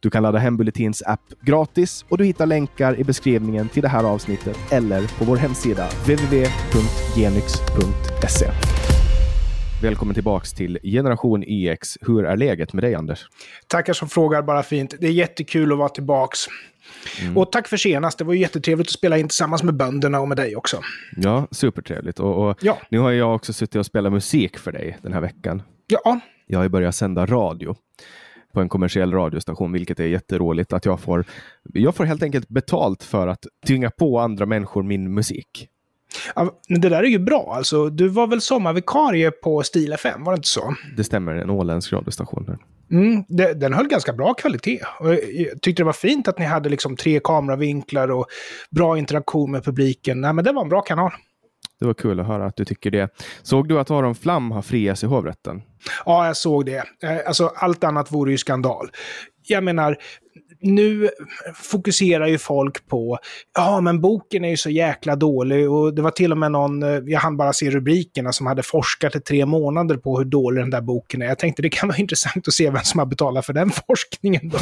Du 0.00 0.10
kan 0.10 0.22
ladda 0.22 0.38
hem 0.38 0.56
Bulletins 0.56 1.02
app 1.02 1.32
gratis 1.40 2.04
och 2.08 2.18
du 2.18 2.24
hittar 2.24 2.46
länkar 2.46 3.00
i 3.00 3.04
beskrivningen 3.04 3.68
till 3.68 3.82
det 3.82 3.88
här 3.88 4.04
avsnittet 4.04 4.58
eller 4.70 5.18
på 5.18 5.24
vår 5.24 5.36
hemsida 5.36 5.88
www.genyx.se. 5.88 7.22
Välkommen 9.82 10.14
tillbaks 10.14 10.52
till 10.52 10.78
Generation 10.82 11.44
EX. 11.46 11.98
Hur 12.00 12.24
är 12.24 12.36
läget 12.36 12.72
med 12.72 12.84
dig, 12.84 12.94
Anders? 12.94 13.26
Tackar 13.66 13.92
som 13.92 14.08
frågar, 14.08 14.42
bara 14.42 14.62
fint. 14.62 14.94
Det 15.00 15.06
är 15.06 15.12
jättekul 15.12 15.72
att 15.72 15.78
vara 15.78 15.88
tillbaks. 15.88 16.38
Mm. 17.20 17.36
Och 17.36 17.52
tack 17.52 17.68
för 17.68 17.76
senast. 17.76 18.18
Det 18.18 18.24
var 18.24 18.34
jättetrevligt 18.34 18.88
att 18.88 18.92
spela 18.92 19.18
in 19.18 19.28
tillsammans 19.28 19.62
med 19.62 19.74
bönderna 19.74 20.20
och 20.20 20.28
med 20.28 20.36
dig 20.36 20.56
också. 20.56 20.80
Ja, 21.16 21.46
supertrevligt. 21.50 22.20
Och, 22.20 22.48
och 22.48 22.58
ja. 22.60 22.78
nu 22.88 22.98
har 22.98 23.10
jag 23.10 23.34
också 23.34 23.52
suttit 23.52 23.76
och 23.76 23.86
spelat 23.86 24.12
musik 24.12 24.58
för 24.58 24.72
dig 24.72 24.98
den 25.02 25.12
här 25.12 25.20
veckan. 25.20 25.62
Ja. 25.86 26.20
Jag 26.46 26.58
har 26.58 26.68
börjat 26.68 26.94
sända 26.94 27.26
radio 27.26 27.76
på 28.52 28.60
en 28.60 28.68
kommersiell 28.68 29.12
radiostation, 29.12 29.72
vilket 29.72 30.00
är 30.00 30.06
jätteroligt 30.06 30.72
att 30.72 30.84
jag 30.84 31.00
får. 31.00 31.24
Jag 31.62 31.94
får 31.94 32.04
helt 32.04 32.22
enkelt 32.22 32.48
betalt 32.48 33.02
för 33.02 33.28
att 33.28 33.46
tynga 33.66 33.90
på 33.90 34.18
andra 34.18 34.46
människor 34.46 34.82
min 34.82 35.14
musik. 35.14 35.68
Ja, 36.34 36.60
men 36.68 36.80
det 36.80 36.88
där 36.88 37.02
är 37.02 37.08
ju 37.08 37.18
bra. 37.18 37.54
Alltså, 37.56 37.88
du 37.88 38.08
var 38.08 38.26
väl 38.26 38.40
sommarvikarie 38.40 39.30
på 39.30 39.62
Stil 39.62 39.92
FM, 39.92 40.24
var 40.24 40.32
det 40.32 40.36
inte 40.36 40.48
så? 40.48 40.74
Det 40.96 41.04
stämmer, 41.04 41.34
en 41.34 41.50
åländsk 41.50 41.92
radiostation. 41.92 42.58
Mm, 42.90 43.24
det, 43.28 43.54
den 43.54 43.72
höll 43.72 43.88
ganska 43.88 44.12
bra 44.12 44.34
kvalitet. 44.34 44.80
Och 45.00 45.14
jag 45.14 45.62
tyckte 45.62 45.82
det 45.82 45.84
var 45.84 45.92
fint 45.92 46.28
att 46.28 46.38
ni 46.38 46.44
hade 46.44 46.68
liksom 46.68 46.96
tre 46.96 47.20
kameravinklar 47.24 48.10
och 48.10 48.26
bra 48.70 48.98
interaktion 48.98 49.50
med 49.50 49.64
publiken. 49.64 50.20
Nej, 50.20 50.32
men 50.32 50.44
det 50.44 50.52
var 50.52 50.62
en 50.62 50.68
bra 50.68 50.80
kanal. 50.80 51.12
Det 51.80 51.86
var 51.86 51.94
kul 51.94 52.20
att 52.20 52.26
höra 52.26 52.46
att 52.46 52.56
du 52.56 52.64
tycker 52.64 52.90
det. 52.90 53.08
Såg 53.42 53.68
du 53.68 53.80
att 53.80 53.90
Aron 53.90 54.14
Flam 54.14 54.50
har 54.50 54.62
friats 54.62 55.02
i 55.02 55.06
hovrätten? 55.06 55.62
Ja, 56.04 56.26
jag 56.26 56.36
såg 56.36 56.66
det. 56.66 56.84
Eh, 57.02 57.18
alltså, 57.26 57.52
allt 57.56 57.84
annat 57.84 58.12
vore 58.12 58.30
ju 58.30 58.38
skandal. 58.38 58.90
Jag 59.46 59.64
menar, 59.64 59.96
nu 60.60 61.10
fokuserar 61.54 62.26
ju 62.26 62.38
folk 62.38 62.86
på, 62.86 63.18
ja 63.54 63.80
men 63.80 64.00
boken 64.00 64.44
är 64.44 64.48
ju 64.48 64.56
så 64.56 64.70
jäkla 64.70 65.16
dålig 65.16 65.70
och 65.70 65.94
det 65.94 66.02
var 66.02 66.10
till 66.10 66.32
och 66.32 66.38
med 66.38 66.52
någon, 66.52 66.82
eh, 66.82 67.00
jag 67.06 67.20
hann 67.20 67.36
bara 67.36 67.52
se 67.52 67.70
rubrikerna, 67.70 68.32
som 68.32 68.46
hade 68.46 68.62
forskat 68.62 69.16
i 69.16 69.20
tre 69.20 69.46
månader 69.46 69.96
på 69.96 70.18
hur 70.18 70.24
dålig 70.24 70.62
den 70.62 70.70
där 70.70 70.80
boken 70.80 71.22
är. 71.22 71.26
Jag 71.26 71.38
tänkte 71.38 71.62
det 71.62 71.68
kan 71.68 71.88
vara 71.88 71.98
intressant 72.00 72.48
att 72.48 72.54
se 72.54 72.70
vem 72.70 72.82
som 72.82 72.98
har 72.98 73.06
betalat 73.06 73.46
för 73.46 73.52
den 73.52 73.70
forskningen 73.88 74.48
då. 74.48 74.58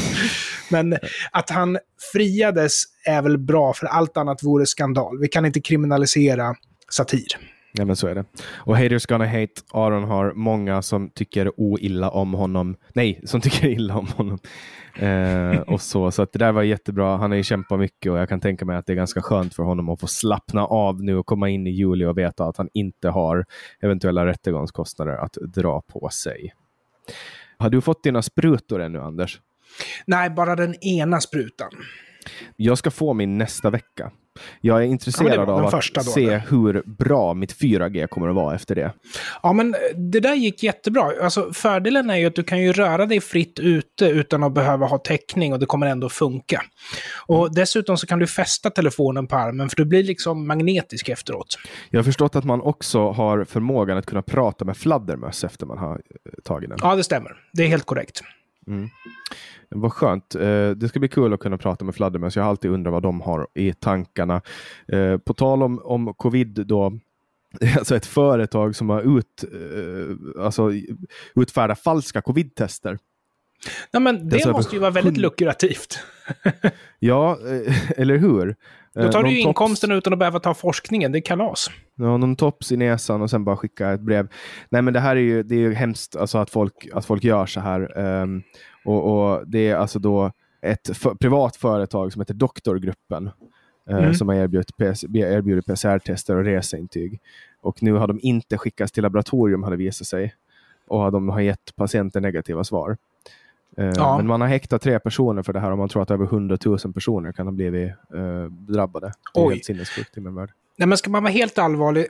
Men 0.68 0.98
att 1.30 1.50
han 1.50 1.78
friades 2.12 2.82
är 3.06 3.22
väl 3.22 3.38
bra, 3.38 3.72
för 3.72 3.86
allt 3.86 4.16
annat 4.16 4.42
vore 4.42 4.66
skandal. 4.66 5.18
Vi 5.20 5.28
kan 5.28 5.46
inte 5.46 5.60
kriminalisera 5.60 6.54
satir. 6.90 7.26
Ja, 7.72 7.84
men 7.84 7.96
så 7.96 8.06
är 8.06 8.14
det. 8.14 8.24
Och 8.52 8.76
haters 8.76 9.06
gonna 9.06 9.26
hate. 9.26 9.62
Aron 9.72 10.04
har 10.04 10.32
många 10.32 10.82
som 10.82 11.10
tycker 11.10 11.60
oilla 11.60 12.10
om 12.10 12.34
honom. 12.34 12.76
Nej, 12.94 13.20
som 13.24 13.40
tycker 13.40 13.68
illa 13.68 13.96
om 13.96 14.06
honom. 14.06 14.38
Eh, 14.94 15.60
och 15.60 15.80
så, 15.80 16.10
så 16.10 16.22
att 16.22 16.32
det 16.32 16.38
där 16.38 16.52
var 16.52 16.62
jättebra. 16.62 17.16
Han 17.16 17.30
har 17.30 17.36
ju 17.36 17.42
kämpat 17.42 17.78
mycket 17.78 18.12
och 18.12 18.18
jag 18.18 18.28
kan 18.28 18.40
tänka 18.40 18.64
mig 18.64 18.76
att 18.76 18.86
det 18.86 18.92
är 18.92 18.96
ganska 18.96 19.22
skönt 19.22 19.54
för 19.54 19.62
honom 19.62 19.88
att 19.88 20.00
få 20.00 20.06
slappna 20.06 20.66
av 20.66 21.02
nu 21.02 21.16
och 21.16 21.26
komma 21.26 21.48
in 21.48 21.66
i 21.66 21.70
juli 21.70 22.04
och 22.04 22.18
veta 22.18 22.44
att 22.44 22.56
han 22.56 22.68
inte 22.72 23.08
har 23.08 23.44
eventuella 23.80 24.26
rättegångskostnader 24.26 25.16
att 25.16 25.32
dra 25.32 25.80
på 25.80 26.08
sig. 26.08 26.54
Har 27.58 27.70
du 27.70 27.80
fått 27.80 28.02
dina 28.02 28.22
sprutor 28.22 28.80
ännu, 28.80 29.00
Anders? 29.00 29.40
Nej, 30.06 30.30
bara 30.30 30.56
den 30.56 30.84
ena 30.84 31.20
sprutan. 31.20 31.70
Jag 32.56 32.78
ska 32.78 32.90
få 32.90 33.14
min 33.14 33.38
nästa 33.38 33.70
vecka. 33.70 34.12
Jag 34.60 34.78
är 34.78 34.86
intresserad 34.86 35.48
ja, 35.48 35.52
av 35.52 35.66
att 35.66 36.04
se 36.04 36.36
hur 36.36 36.82
bra 36.86 37.34
mitt 37.34 37.56
4G 37.56 38.06
kommer 38.06 38.28
att 38.28 38.34
vara 38.34 38.54
efter 38.54 38.74
det. 38.74 38.92
Ja, 39.42 39.52
men 39.52 39.74
det 39.96 40.20
där 40.20 40.34
gick 40.34 40.62
jättebra. 40.62 41.12
Alltså, 41.22 41.52
fördelen 41.52 42.10
är 42.10 42.16
ju 42.16 42.26
att 42.26 42.34
du 42.34 42.42
kan 42.42 42.60
ju 42.62 42.72
röra 42.72 43.06
dig 43.06 43.20
fritt 43.20 43.58
ute 43.58 44.06
utan 44.06 44.42
att 44.42 44.54
behöva 44.54 44.86
ha 44.86 44.98
täckning 44.98 45.52
och 45.52 45.58
det 45.58 45.66
kommer 45.66 45.86
ändå 45.86 46.08
funka. 46.08 46.62
Och 47.26 47.54
dessutom 47.54 47.96
så 47.96 48.06
kan 48.06 48.18
du 48.18 48.26
fästa 48.26 48.70
telefonen 48.70 49.26
på 49.26 49.36
armen 49.36 49.68
för 49.68 49.76
du 49.76 49.84
blir 49.84 50.02
liksom 50.02 50.46
magnetisk 50.46 51.08
efteråt. 51.08 51.58
Jag 51.90 51.98
har 51.98 52.04
förstått 52.04 52.36
att 52.36 52.44
man 52.44 52.60
också 52.60 53.10
har 53.10 53.44
förmågan 53.44 53.98
att 53.98 54.06
kunna 54.06 54.22
prata 54.22 54.64
med 54.64 54.76
fladdermöss 54.76 55.44
efter 55.44 55.66
man 55.66 55.78
har 55.78 55.92
eh, 55.94 56.32
tagit 56.44 56.70
den. 56.70 56.78
Ja, 56.82 56.96
det 56.96 57.04
stämmer. 57.04 57.36
Det 57.52 57.62
är 57.62 57.68
helt 57.68 57.86
korrekt. 57.86 58.22
Mm. 58.66 58.88
Vad 59.68 59.92
skönt. 59.92 60.34
Eh, 60.34 60.70
det 60.70 60.88
ska 60.88 60.98
bli 60.98 61.08
kul 61.08 61.32
att 61.32 61.40
kunna 61.40 61.58
prata 61.58 61.84
med 61.84 61.94
fladdermöss. 61.94 62.36
Jag 62.36 62.42
har 62.42 62.50
alltid 62.50 62.70
undrat 62.70 62.92
vad 62.92 63.02
de 63.02 63.20
har 63.20 63.48
i 63.54 63.72
tankarna. 63.72 64.42
Eh, 64.88 65.18
på 65.18 65.34
tal 65.34 65.62
om, 65.62 65.80
om 65.84 66.14
covid 66.14 66.66
då, 66.66 66.92
alltså 67.78 67.96
ett 67.96 68.06
företag 68.06 68.76
som 68.76 68.90
har 68.90 69.18
ut, 69.18 69.44
eh, 69.44 70.44
alltså, 70.44 70.72
utfärdat 71.34 71.80
falska 71.80 72.20
covid-tester. 72.20 72.98
Ja, 73.90 74.00
men 74.00 74.28
det 74.28 74.36
alltså, 74.36 74.52
måste 74.52 74.74
ju 74.76 74.80
vara 74.80 74.90
väldigt 74.90 75.16
lukrativt. 75.16 75.98
ja, 76.98 77.38
eller 77.96 78.16
hur? 78.16 78.56
Då 78.94 79.12
tar 79.12 79.22
du 79.22 79.30
ju 79.30 79.40
inkomsten 79.40 79.92
utan 79.92 80.12
att 80.12 80.18
behöva 80.18 80.40
ta 80.40 80.54
forskningen. 80.54 81.12
Det 81.12 81.18
är 81.18 81.20
kalas. 81.20 81.70
Ja, 81.94 82.16
någon 82.16 82.36
tops 82.36 82.72
i 82.72 82.76
näsan 82.76 83.22
och 83.22 83.30
sen 83.30 83.44
bara 83.44 83.56
skicka 83.56 83.90
ett 83.90 84.00
brev. 84.00 84.28
Nej, 84.70 84.82
men 84.82 84.94
det 84.94 85.00
här 85.00 85.16
är 85.16 85.20
ju, 85.20 85.42
det 85.42 85.54
är 85.54 85.58
ju 85.58 85.74
hemskt 85.74 86.16
alltså, 86.16 86.38
att, 86.38 86.50
folk, 86.50 86.88
att 86.92 87.04
folk 87.04 87.24
gör 87.24 87.46
så 87.46 87.60
här. 87.60 87.98
Um, 87.98 88.42
och, 88.84 89.30
och, 89.30 89.48
Det 89.48 89.68
är 89.68 89.76
alltså 89.76 89.98
då 89.98 90.32
ett 90.62 90.96
för, 90.96 91.14
privat 91.14 91.56
företag 91.56 92.12
som 92.12 92.20
heter 92.20 92.34
Doktorgruppen 92.34 93.30
eh, 93.90 93.96
mm. 93.96 94.14
som 94.14 94.28
har 94.28 94.34
erbjudit, 94.34 94.70
erbjudit 95.14 95.66
PCR-tester 95.66 96.36
och 96.36 96.44
reseintyg. 96.44 97.20
Och 97.62 97.82
nu 97.82 97.92
har 97.92 98.08
de 98.08 98.20
inte 98.22 98.58
skickats 98.58 98.92
till 98.92 99.02
laboratorium 99.02 99.62
har 99.62 99.70
det 99.70 99.76
visat 99.76 100.06
sig. 100.06 100.34
Och 100.86 101.12
de 101.12 101.28
har 101.28 101.40
gett 101.40 101.76
patienter 101.76 102.20
negativa 102.20 102.64
svar. 102.64 102.96
Eh, 103.76 103.92
ja. 103.96 104.16
Men 104.16 104.26
man 104.26 104.40
har 104.40 104.48
häktat 104.48 104.82
tre 104.82 105.00
personer 105.00 105.42
för 105.42 105.52
det 105.52 105.60
här 105.60 105.70
och 105.70 105.78
man 105.78 105.88
tror 105.88 106.02
att 106.02 106.10
över 106.10 106.24
100 106.24 106.58
000 106.64 106.78
personer 106.78 107.32
kan 107.32 107.46
ha 107.46 107.52
blivit 107.52 107.92
uh, 108.14 108.44
drabbade. 108.44 109.12
Det 109.34 109.40
är 109.40 109.46
Oj. 109.46 109.54
helt 109.54 109.64
sinnessjukt 109.64 110.16
i 110.16 110.20
min 110.20 110.34
värld. 110.34 110.50
Nej, 110.76 110.86
men 110.86 110.98
ska 110.98 111.10
man 111.10 111.22
vara 111.22 111.32
helt 111.32 111.58
allvarlig, 111.58 112.06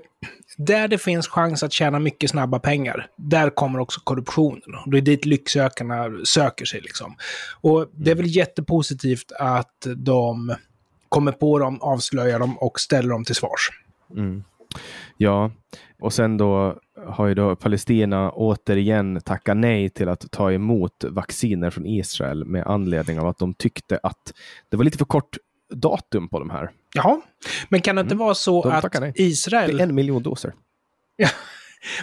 där 0.56 0.88
det 0.88 0.98
finns 0.98 1.28
chans 1.28 1.62
att 1.62 1.72
tjäna 1.72 1.98
mycket 1.98 2.30
snabba 2.30 2.58
pengar, 2.58 3.06
där 3.16 3.50
kommer 3.50 3.78
också 3.78 4.00
korruptionen. 4.04 4.74
Och 4.84 4.90
det 4.90 4.98
är 4.98 5.02
dit 5.02 5.24
lycksökarna 5.24 6.10
söker 6.24 6.64
sig. 6.64 6.80
Liksom. 6.80 7.16
Och 7.60 7.86
det 7.92 8.10
är 8.10 8.14
väl 8.14 8.36
jättepositivt 8.36 9.32
att 9.38 9.86
de 9.96 10.54
kommer 11.08 11.32
på 11.32 11.58
dem, 11.58 11.78
avslöjar 11.80 12.38
dem 12.38 12.58
och 12.58 12.80
ställer 12.80 13.08
dem 13.08 13.24
till 13.24 13.34
svars. 13.34 13.70
Mm. 14.16 14.44
Ja, 15.16 15.50
och 16.00 16.12
sen 16.12 16.36
då 16.36 16.78
har 17.06 17.26
ju 17.26 17.34
då 17.34 17.56
Palestina 17.56 18.30
återigen 18.30 19.20
tackat 19.20 19.56
nej 19.56 19.88
till 19.88 20.08
att 20.08 20.30
ta 20.30 20.52
emot 20.52 21.04
vacciner 21.04 21.70
från 21.70 21.86
Israel 21.86 22.44
med 22.44 22.66
anledning 22.66 23.20
av 23.20 23.26
att 23.26 23.38
de 23.38 23.54
tyckte 23.54 24.00
att 24.02 24.32
det 24.68 24.76
var 24.76 24.84
lite 24.84 24.98
för 24.98 25.04
kort 25.04 25.36
datum 25.74 26.28
på 26.28 26.38
de 26.38 26.50
här. 26.50 26.70
Jaha, 26.94 27.20
men 27.68 27.80
kan 27.80 27.96
det 27.96 28.00
inte 28.00 28.14
mm. 28.14 28.24
vara 28.24 28.34
så 28.34 28.62
de 28.62 28.70
att 28.70 29.18
Israel... 29.18 29.76
Det 29.76 29.82
är 29.82 29.88
en 29.88 29.94
miljon 29.94 30.22
doser. 30.22 30.54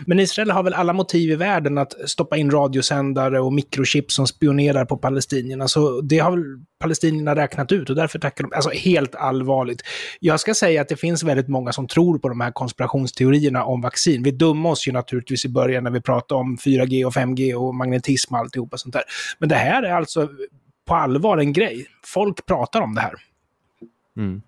Men 0.06 0.20
Israel 0.20 0.52
har 0.52 0.64
väl 0.64 0.74
alla 0.74 0.94
motiv 0.94 1.32
i 1.32 1.36
världen 1.36 1.78
att 1.78 1.94
stoppa 2.10 2.38
in 2.38 2.52
radiosändare 2.52 3.40
och 3.40 3.54
mikrochip 3.54 4.12
som 4.12 4.28
spionerar 4.28 4.86
på 4.86 4.98
palestinierna. 4.98 5.68
Så 5.68 6.02
det 6.02 6.20
har 6.20 6.32
väl 6.32 6.44
palestinierna 6.80 7.36
räknat 7.36 7.72
ut 7.72 7.90
och 7.90 7.96
därför 7.96 8.20
tackar 8.20 8.44
de... 8.44 8.54
Alltså 8.54 8.70
helt 8.70 9.16
allvarligt. 9.16 9.82
Jag 10.20 10.40
ska 10.40 10.54
säga 10.54 10.82
att 10.82 10.90
det 10.90 10.96
finns 10.96 11.24
väldigt 11.24 11.48
många 11.48 11.72
som 11.72 11.88
tror 11.88 12.20
på 12.20 12.30
de 12.30 12.42
här 12.42 12.52
konspirationsteorierna 12.52 13.64
om 13.64 13.82
vaccin. 13.82 14.24
Vi 14.24 14.32
dummade 14.32 14.74
oss 14.74 14.88
ju 14.88 14.92
naturligtvis 14.92 15.46
i 15.46 15.50
början 15.50 15.84
när 15.84 15.92
vi 15.92 16.02
pratade 16.02 16.40
om 16.40 16.58
4G 16.58 17.06
och 17.06 17.14
5G 17.14 17.54
och 17.54 17.76
magnetism 17.76 18.34
och 18.34 18.40
alltihopa 18.40 18.78
sånt 18.78 18.94
där. 18.94 19.04
Men 19.40 19.50
det 19.50 19.56
här 19.56 19.84
är 19.84 19.94
alltså 19.94 20.30
på 20.88 20.96
allvar 20.96 21.38
en 21.38 21.54
grej. 21.54 21.86
Folk 22.06 22.46
pratar 22.46 22.82
om 22.82 22.96
det 22.96 23.02
här. 23.02 23.14
Mm. 24.18 24.42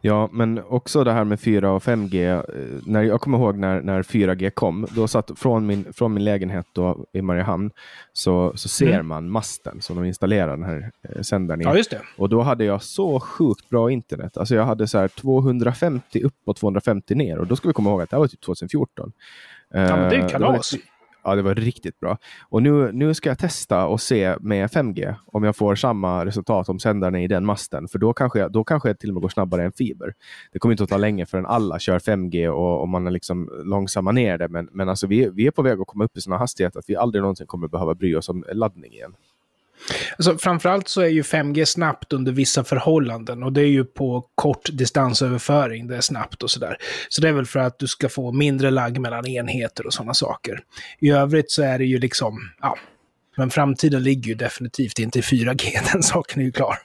Ja, 0.00 0.28
men 0.32 0.62
också 0.68 1.04
det 1.04 1.12
här 1.12 1.24
med 1.24 1.40
4 1.40 1.70
och 1.70 1.82
5G. 1.82 2.34
Eh, 2.34 2.42
när 2.86 3.02
jag 3.02 3.20
kommer 3.20 3.38
ihåg 3.38 3.56
när, 3.56 3.80
när 3.80 4.02
4G 4.02 4.50
kom, 4.50 4.86
då 4.90 5.08
satt 5.08 5.30
från 5.38 5.66
min, 5.66 5.92
från 5.92 6.14
min 6.14 6.24
lägenhet 6.24 6.66
då, 6.72 7.04
i 7.12 7.22
Mariehamn 7.22 7.70
så, 8.12 8.52
så 8.54 8.68
ser 8.68 8.92
mm. 8.92 9.06
man 9.06 9.30
masten 9.30 9.80
som 9.80 9.96
de 9.96 10.04
installerar 10.04 10.50
den 10.50 10.64
här 10.64 10.90
eh, 11.08 11.22
sändaren 11.22 11.60
i. 11.60 11.64
Ja, 11.64 11.76
just 11.76 11.90
det. 11.90 12.00
Och 12.16 12.28
då 12.28 12.42
hade 12.42 12.64
jag 12.64 12.82
så 12.82 13.20
sjukt 13.20 13.68
bra 13.68 13.90
internet. 13.90 14.36
Alltså 14.36 14.54
jag 14.54 14.64
hade 14.64 14.88
så 14.88 14.98
här 14.98 15.08
250 15.08 16.22
upp 16.22 16.34
och 16.44 16.56
250 16.56 17.14
ner 17.14 17.38
och 17.38 17.46
då 17.46 17.56
ska 17.56 17.68
vi 17.68 17.74
komma 17.74 17.90
ihåg 17.90 18.02
att 18.02 18.10
det 18.10 18.16
här 18.16 18.20
var 18.20 18.28
typ 18.28 18.40
2014. 18.40 19.12
Ja, 19.68 19.80
det 19.80 20.16
är 20.16 20.20
eh, 20.20 20.28
kalas. 20.28 20.74
Ja, 21.26 21.34
det 21.34 21.42
var 21.42 21.54
riktigt 21.54 22.00
bra. 22.00 22.18
Och 22.48 22.62
nu, 22.62 22.92
nu 22.92 23.14
ska 23.14 23.28
jag 23.28 23.38
testa 23.38 23.86
och 23.86 24.00
se 24.00 24.36
med 24.40 24.70
5G 24.70 25.14
om 25.26 25.44
jag 25.44 25.56
får 25.56 25.74
samma 25.74 26.24
resultat 26.24 26.68
om 26.68 26.78
sändaren 26.78 27.14
är 27.14 27.24
i 27.24 27.26
den 27.26 27.46
masten. 27.46 27.88
För 27.88 27.98
då 27.98 28.12
kanske, 28.12 28.38
jag, 28.38 28.52
då 28.52 28.64
kanske 28.64 28.88
jag 28.88 28.98
till 28.98 29.10
och 29.10 29.14
med 29.14 29.22
går 29.22 29.28
snabbare 29.28 29.64
än 29.64 29.72
fiber. 29.72 30.14
Det 30.52 30.58
kommer 30.58 30.72
inte 30.72 30.84
att 30.84 30.90
ta 30.90 30.96
länge 30.96 31.26
förrän 31.26 31.46
alla 31.46 31.78
kör 31.78 31.98
5G 31.98 32.48
och, 32.48 32.80
och 32.80 32.88
man 32.88 33.06
är 33.06 33.10
liksom 33.10 33.50
långsamma 33.64 34.12
ner 34.12 34.38
det. 34.38 34.48
Men, 34.48 34.68
men 34.72 34.88
alltså 34.88 35.06
vi, 35.06 35.30
vi 35.30 35.46
är 35.46 35.50
på 35.50 35.62
väg 35.62 35.80
att 35.80 35.86
komma 35.86 36.04
upp 36.04 36.16
i 36.16 36.20
sådana 36.20 36.38
hastigheter 36.38 36.78
att 36.78 36.88
vi 36.88 36.96
aldrig 36.96 37.22
någonsin 37.22 37.46
kommer 37.46 37.68
behöva 37.68 37.94
bry 37.94 38.14
oss 38.14 38.28
om 38.28 38.44
laddning 38.52 38.92
igen. 38.92 39.14
Alltså, 40.18 40.38
framförallt 40.38 40.88
så 40.88 41.00
är 41.00 41.08
ju 41.08 41.22
5G 41.22 41.64
snabbt 41.64 42.12
under 42.12 42.32
vissa 42.32 42.64
förhållanden 42.64 43.42
och 43.42 43.52
det 43.52 43.60
är 43.60 43.68
ju 43.68 43.84
på 43.84 44.26
kort 44.34 44.68
distansöverföring 44.72 45.86
det 45.86 45.96
är 45.96 46.00
snabbt 46.00 46.42
och 46.42 46.50
sådär. 46.50 46.76
Så 47.08 47.20
det 47.20 47.28
är 47.28 47.32
väl 47.32 47.46
för 47.46 47.60
att 47.60 47.78
du 47.78 47.86
ska 47.86 48.08
få 48.08 48.32
mindre 48.32 48.70
lagg 48.70 49.00
mellan 49.00 49.26
enheter 49.26 49.86
och 49.86 49.94
sådana 49.94 50.14
saker. 50.14 50.60
I 50.98 51.10
övrigt 51.10 51.50
så 51.50 51.62
är 51.62 51.78
det 51.78 51.84
ju 51.84 51.98
liksom, 51.98 52.38
ja, 52.60 52.76
men 53.36 53.50
framtiden 53.50 54.02
ligger 54.02 54.28
ju 54.28 54.34
definitivt 54.34 54.98
inte 54.98 55.18
i 55.18 55.22
4G, 55.22 55.62
den 55.92 56.02
saken 56.02 56.40
är 56.40 56.46
ju 56.46 56.52
klar. 56.52 56.76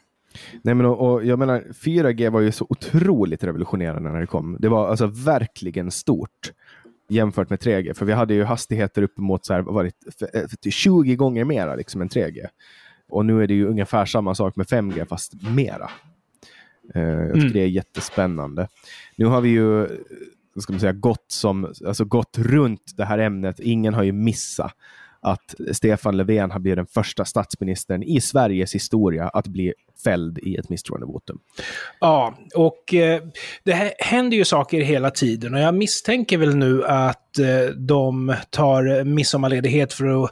Nej, 0.61 0.75
men 0.75 0.85
och, 0.85 1.11
och, 1.11 1.25
jag 1.25 1.39
menar, 1.39 1.63
4G 1.83 2.29
var 2.29 2.39
ju 2.39 2.51
så 2.51 2.65
otroligt 2.69 3.43
revolutionerande 3.43 4.11
när 4.11 4.19
det 4.19 4.27
kom. 4.27 4.57
Det 4.59 4.69
var 4.69 4.89
alltså 4.89 5.07
verkligen 5.07 5.91
stort 5.91 6.51
jämfört 7.09 7.49
med 7.49 7.59
3G. 7.59 7.93
För 7.93 8.05
vi 8.05 8.13
hade 8.13 8.33
ju 8.33 8.43
hastigheter 8.43 9.01
uppemot 9.01 9.45
så 9.45 9.53
här, 9.53 9.61
varit 9.61 9.95
20 10.69 11.11
eh, 11.11 11.15
gånger 11.15 11.45
mera 11.45 11.75
liksom 11.75 12.01
än 12.01 12.09
3G. 12.09 12.45
Och 13.11 13.25
nu 13.25 13.43
är 13.43 13.47
det 13.47 13.53
ju 13.53 13.67
ungefär 13.67 14.05
samma 14.05 14.35
sak 14.35 14.55
med 14.55 14.65
5G 14.65 15.05
fast 15.05 15.33
mera. 15.41 15.89
Uh, 16.95 17.01
jag 17.03 17.33
tycker 17.33 17.39
mm. 17.39 17.53
det 17.53 17.61
är 17.61 17.67
jättespännande. 17.67 18.67
Nu 19.15 19.25
har 19.25 19.41
vi 19.41 19.49
ju 19.49 19.87
ska 20.59 20.73
man 20.73 20.79
säga, 20.79 20.91
gått, 20.91 21.25
som, 21.27 21.73
alltså 21.85 22.05
gått 22.05 22.37
runt 22.37 22.93
det 22.97 23.05
här 23.05 23.17
ämnet. 23.17 23.59
Ingen 23.59 23.93
har 23.93 24.03
ju 24.03 24.11
missat 24.11 24.73
att 25.21 25.55
Stefan 25.71 26.17
Löfven 26.17 26.51
har 26.51 26.59
blivit 26.59 26.77
den 26.77 26.85
första 26.85 27.25
statsministern 27.25 28.03
i 28.03 28.21
Sveriges 28.21 28.75
historia 28.75 29.27
att 29.27 29.47
bli 29.47 29.73
fälld 30.03 30.39
i 30.39 30.55
ett 30.55 30.69
misstroendevotum. 30.69 31.39
Ja, 31.99 32.37
och 32.55 32.93
eh, 32.93 33.21
det 33.63 33.73
här 33.73 33.91
händer 33.99 34.37
ju 34.37 34.45
saker 34.45 34.81
hela 34.81 35.11
tiden 35.11 35.53
och 35.53 35.59
jag 35.59 35.75
misstänker 35.75 36.37
väl 36.37 36.55
nu 36.55 36.85
att 36.85 37.39
eh, 37.39 37.75
de 37.75 38.35
tar 38.49 39.03
midsommarledighet 39.03 39.93
för 39.93 40.23
att 40.23 40.31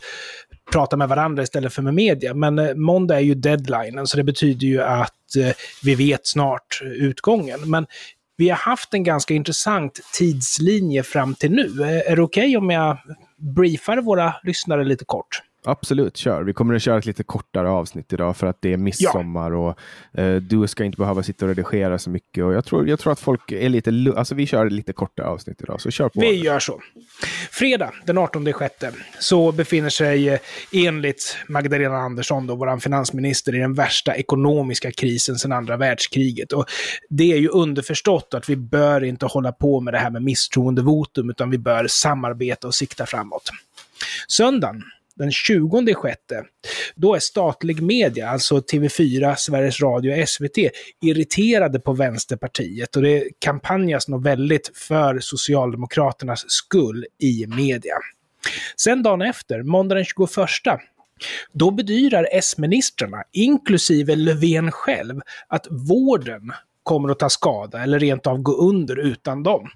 prata 0.72 0.98
med 0.98 1.10
varandra 1.10 1.44
istället 1.44 1.74
för 1.74 1.82
med 1.82 1.94
media. 1.94 2.34
Men 2.34 2.60
eh, 2.60 2.76
måndag 2.76 3.16
är 3.16 3.20
ju 3.20 3.36
deadlinen, 3.36 4.08
så 4.08 4.18
det 4.18 4.24
betyder 4.24 4.68
ju 4.68 4.82
att 4.82 5.36
eh, 5.36 5.52
vi 5.84 5.96
vet 5.96 6.28
snart 6.28 6.82
eh, 6.84 6.88
utgången. 6.88 7.60
Men 7.70 7.86
vi 8.38 8.50
har 8.50 8.58
haft 8.58 8.94
en 8.94 9.04
ganska 9.04 9.34
intressant 9.34 10.00
tidslinje 10.14 11.04
fram 11.04 11.36
till 11.36 11.52
nu. 11.52 11.84
Eh, 11.84 12.12
är 12.12 12.16
det 12.16 12.22
okej 12.22 12.44
okay 12.44 12.58
om 12.58 12.70
jag 12.70 12.98
briefar 13.56 13.98
våra 13.98 14.36
lyssnare 14.44 14.84
lite 14.84 15.06
kort? 15.06 15.42
Absolut, 15.66 16.18
kör. 16.18 16.44
Vi 16.44 16.54
kommer 16.54 16.76
att 16.76 16.82
köra 16.82 16.98
ett 16.98 17.06
lite 17.06 17.24
kortare 17.24 17.70
avsnitt 17.70 18.14
idag 18.14 18.38
för 18.38 18.48
att 18.48 18.58
det 18.62 18.74
är 18.74 18.78
midsommar 18.78 19.52
ja. 19.52 19.58
och 19.58 20.20
eh, 20.20 20.36
du 20.36 20.68
ska 20.68 20.84
inte 20.84 20.98
behöva 20.98 21.24
sitta 21.24 21.46
och 21.46 21.56
redigera 21.56 22.00
så 22.00 22.10
mycket. 22.10 22.44
Och 22.44 22.54
jag, 22.54 22.66
tror, 22.66 22.88
jag 22.88 23.00
tror 23.00 23.14
att 23.14 23.20
folk 23.20 23.52
är 23.52 23.70
lite... 23.70 24.14
Alltså 24.18 24.36
vi 24.36 24.46
kör 24.46 24.70
lite 24.70 24.94
kortare 24.94 25.28
avsnitt 25.28 25.62
idag, 25.62 25.82
så 25.82 25.92
kör 25.92 26.10
på. 26.10 26.20
Vi 26.20 26.36
gör 26.36 26.60
så. 26.60 26.82
Fredag 27.52 27.94
den 28.06 28.18
18 28.18 28.54
sjätte 28.54 28.92
så 29.20 29.52
befinner 29.52 29.90
sig 29.90 30.30
eh, 30.30 30.40
enligt 30.74 31.38
Magdalena 31.48 31.98
Andersson, 31.98 32.48
då, 32.48 32.56
vår 32.56 32.80
finansminister, 32.80 33.56
i 33.56 33.60
den 33.60 33.74
värsta 33.74 34.16
ekonomiska 34.16 34.92
krisen 34.92 35.36
sedan 35.36 35.52
andra 35.52 35.78
världskriget. 35.78 36.54
Och 36.54 36.66
det 37.10 37.32
är 37.32 37.38
ju 37.38 37.48
underförstått 37.48 38.34
att 38.34 38.50
vi 38.50 38.56
bör 38.56 39.04
inte 39.04 39.26
hålla 39.26 39.52
på 39.52 39.80
med 39.80 39.94
det 39.94 39.98
här 39.98 40.10
med 40.10 40.24
misstroendevotum, 40.24 41.30
utan 41.30 41.50
vi 41.50 41.58
bör 41.58 41.88
samarbeta 41.88 42.68
och 42.68 42.76
sikta 42.76 43.06
framåt. 43.06 43.50
Söndagen 44.28 44.84
den 45.20 45.32
20 45.32 45.94
sjätte, 45.94 46.44
då 46.96 47.16
är 47.16 47.20
statlig 47.20 47.82
media, 47.82 48.30
alltså 48.30 48.58
TV4, 48.58 49.36
Sveriges 49.36 49.82
Radio 49.82 50.22
och 50.22 50.30
SVT, 50.30 50.58
irriterade 51.02 51.80
på 51.80 51.94
Vänsterpartiet 51.94 52.96
och 52.96 53.02
det 53.02 53.24
kampanjas 53.40 54.08
nog 54.08 54.24
väldigt 54.24 54.72
för 54.78 55.20
Socialdemokraternas 55.20 56.46
skull 56.48 57.06
i 57.22 57.48
media. 57.48 57.96
Sen 58.76 59.04
dagen 59.04 59.22
efter, 59.22 59.64
måndag 59.64 59.96
den 59.96 60.06
21, 60.06 60.40
då 61.52 61.72
bedyrar 61.72 62.28
S-ministrarna, 62.32 63.24
inklusive 63.32 64.16
Löfven 64.16 64.72
själv, 64.72 65.22
att 65.48 65.68
vården 65.70 66.52
kommer 66.84 67.10
att 67.10 67.20
ta 67.20 67.30
skada 67.30 67.84
eller 67.84 68.00
rent 68.00 68.28
av 68.28 68.38
gå 68.38 68.56
under 68.56 69.00
utan 69.00 69.44
dem 69.44 69.70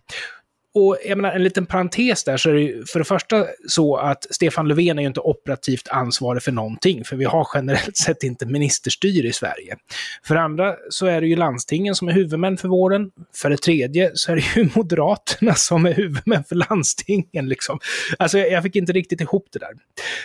och 0.75 0.97
jag 1.05 1.17
menar, 1.17 1.31
en 1.31 1.43
liten 1.43 1.65
parentes 1.65 2.23
där, 2.23 2.37
så 2.37 2.49
är 2.49 2.53
det 2.53 2.61
ju 2.61 2.85
för 2.85 2.99
det 2.99 3.05
första 3.05 3.45
så 3.67 3.97
att 3.97 4.27
Stefan 4.29 4.67
Löfven 4.67 4.97
är 4.97 5.01
ju 5.01 5.07
inte 5.07 5.19
operativt 5.19 5.87
ansvarig 5.87 6.43
för 6.43 6.51
någonting, 6.51 7.05
för 7.05 7.15
vi 7.15 7.25
har 7.25 7.47
generellt 7.53 7.97
sett 7.97 8.23
inte 8.23 8.45
ministerstyre 8.45 9.27
i 9.27 9.33
Sverige. 9.33 9.75
För 10.23 10.35
det 10.35 10.41
andra 10.41 10.75
så 10.89 11.05
är 11.05 11.21
det 11.21 11.27
ju 11.27 11.35
landstingen 11.35 11.95
som 11.95 12.07
är 12.07 12.11
huvudmän 12.11 12.57
för 12.57 12.67
vården. 12.67 13.11
För 13.35 13.49
det 13.49 13.57
tredje 13.57 14.11
så 14.13 14.31
är 14.31 14.35
det 14.35 14.55
ju 14.55 14.69
Moderaterna 14.75 15.53
som 15.53 15.85
är 15.85 15.93
huvudmän 15.93 16.43
för 16.43 16.55
landstingen. 16.55 17.49
Liksom. 17.49 17.79
Alltså, 18.19 18.37
jag 18.37 18.63
fick 18.63 18.75
inte 18.75 18.93
riktigt 18.93 19.21
ihop 19.21 19.47
det 19.51 19.59
där. 19.59 19.71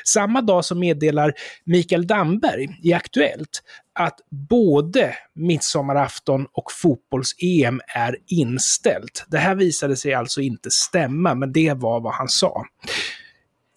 Samma 0.04 0.42
dag 0.42 0.64
så 0.64 0.74
meddelar 0.74 1.32
Mikael 1.64 2.06
Damberg 2.06 2.68
i 2.82 2.92
Aktuellt 2.92 3.62
att 3.98 4.20
både 4.48 5.14
midsommarafton 5.34 6.46
och 6.52 6.72
fotbolls-EM 6.72 7.80
är 7.94 8.16
inställt. 8.26 9.24
Det 9.28 9.38
här 9.38 9.54
visade 9.54 9.96
sig 9.96 10.14
alltså 10.14 10.40
inte 10.40 10.70
stämma, 10.70 11.34
men 11.34 11.52
det 11.52 11.74
var 11.74 12.00
vad 12.00 12.14
han 12.14 12.28
sa. 12.28 12.64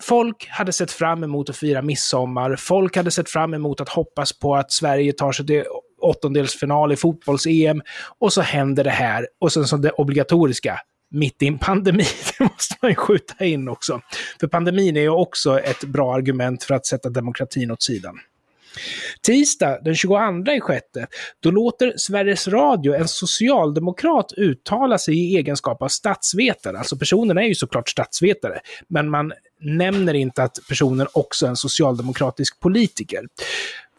Folk 0.01 0.47
hade 0.49 0.71
sett 0.71 0.91
fram 0.91 1.23
emot 1.23 1.49
att 1.49 1.57
fira 1.57 1.81
midsommar. 1.81 2.55
Folk 2.55 2.95
hade 2.95 3.11
sett 3.11 3.29
fram 3.29 3.53
emot 3.53 3.81
att 3.81 3.89
hoppas 3.89 4.39
på 4.39 4.55
att 4.55 4.71
Sverige 4.71 5.13
tar 5.13 5.31
sig 5.31 5.47
till 5.47 5.63
åttondelsfinal 6.01 6.91
i 6.91 6.95
fotbolls-EM. 6.95 7.81
Och 8.19 8.33
så 8.33 8.41
händer 8.41 8.83
det 8.83 8.89
här. 8.89 9.27
Och 9.39 9.51
sen 9.51 9.67
som 9.67 9.81
det 9.81 9.91
obligatoriska, 9.91 10.79
mitt 11.11 11.41
i 11.41 11.47
en 11.47 11.57
pandemi. 11.57 12.05
Det 12.37 12.43
måste 12.43 12.75
man 12.81 12.91
ju 12.91 12.95
skjuta 12.95 13.45
in 13.45 13.69
också. 13.69 14.01
För 14.39 14.47
pandemin 14.47 14.97
är 14.97 15.01
ju 15.01 15.09
också 15.09 15.59
ett 15.59 15.83
bra 15.83 16.15
argument 16.15 16.63
för 16.63 16.73
att 16.73 16.85
sätta 16.85 17.09
demokratin 17.09 17.71
åt 17.71 17.83
sidan. 17.83 18.19
Tisdag 19.21 19.79
den 19.83 19.95
22 19.95 20.51
i 20.51 20.59
sjätte, 20.59 21.07
då 21.39 21.51
låter 21.51 21.93
Sveriges 21.97 22.47
Radio 22.47 22.95
en 22.95 23.07
socialdemokrat 23.07 24.31
uttala 24.37 24.97
sig 24.97 25.19
i 25.19 25.37
egenskap 25.37 25.81
av 25.81 25.87
statsvetare. 25.87 26.77
Alltså 26.77 26.97
personen 26.97 27.37
är 27.37 27.41
ju 27.41 27.55
såklart 27.55 27.89
statsvetare, 27.89 28.59
men 28.87 29.09
man 29.09 29.33
nämner 29.61 30.13
inte 30.13 30.43
att 30.43 30.59
personen 30.69 31.07
också 31.13 31.45
är 31.45 31.49
en 31.49 31.55
socialdemokratisk 31.55 32.59
politiker 32.59 33.21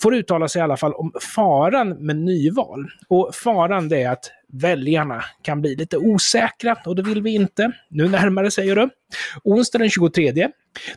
får 0.02 0.14
uttala 0.14 0.49
sig 0.49 0.60
i 0.60 0.62
alla 0.62 0.76
fall 0.76 0.94
om 0.94 1.12
faran 1.34 1.88
med 1.88 2.17
nyval. 2.17 2.86
Och 3.08 3.34
faran 3.34 3.88
det 3.88 4.03
är 4.03 4.10
att 4.10 4.31
väljarna 4.53 5.24
kan 5.43 5.60
bli 5.60 5.77
lite 5.77 5.98
osäkra 5.98 6.77
och 6.86 6.96
det 6.96 7.03
vill 7.03 7.22
vi 7.22 7.34
inte. 7.34 7.72
Nu 7.91 8.08
närmare 8.08 8.50
säger 8.50 8.77
du. 8.77 8.91
Onsdag 9.44 9.79
den 9.79 9.91
23. 9.91 10.48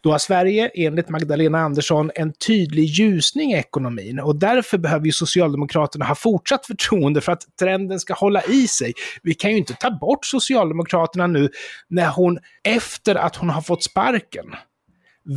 Då 0.02 0.12
har 0.12 0.18
Sverige 0.18 0.72
enligt 0.74 1.10
Magdalena 1.10 1.60
Andersson 1.60 2.12
en 2.16 2.34
tydlig 2.34 2.84
ljusning 2.84 3.52
i 3.52 3.56
ekonomin 3.56 4.20
och 4.20 4.36
därför 4.36 4.78
behöver 4.78 5.06
ju 5.06 5.12
Socialdemokraterna 5.12 6.06
ha 6.06 6.16
fortsatt 6.16 6.66
förtroende 6.66 7.22
för 7.22 7.32
att 7.32 7.44
trenden 7.60 8.00
ska 8.00 8.14
hålla 8.14 8.42
i 8.44 8.68
sig. 8.68 8.94
Vi 9.24 9.34
kan 9.34 9.52
ju 9.52 9.58
inte 9.58 9.74
ta 9.74 9.92
bort 9.92 10.26
Socialdemokraterna 10.26 11.28
nu 11.28 11.50
när 11.88 12.08
hon, 12.08 12.40
efter 12.64 13.16
att 13.16 13.36
hon 13.36 13.50
har 13.50 13.62
fått 13.62 13.84
sparken, 13.84 14.46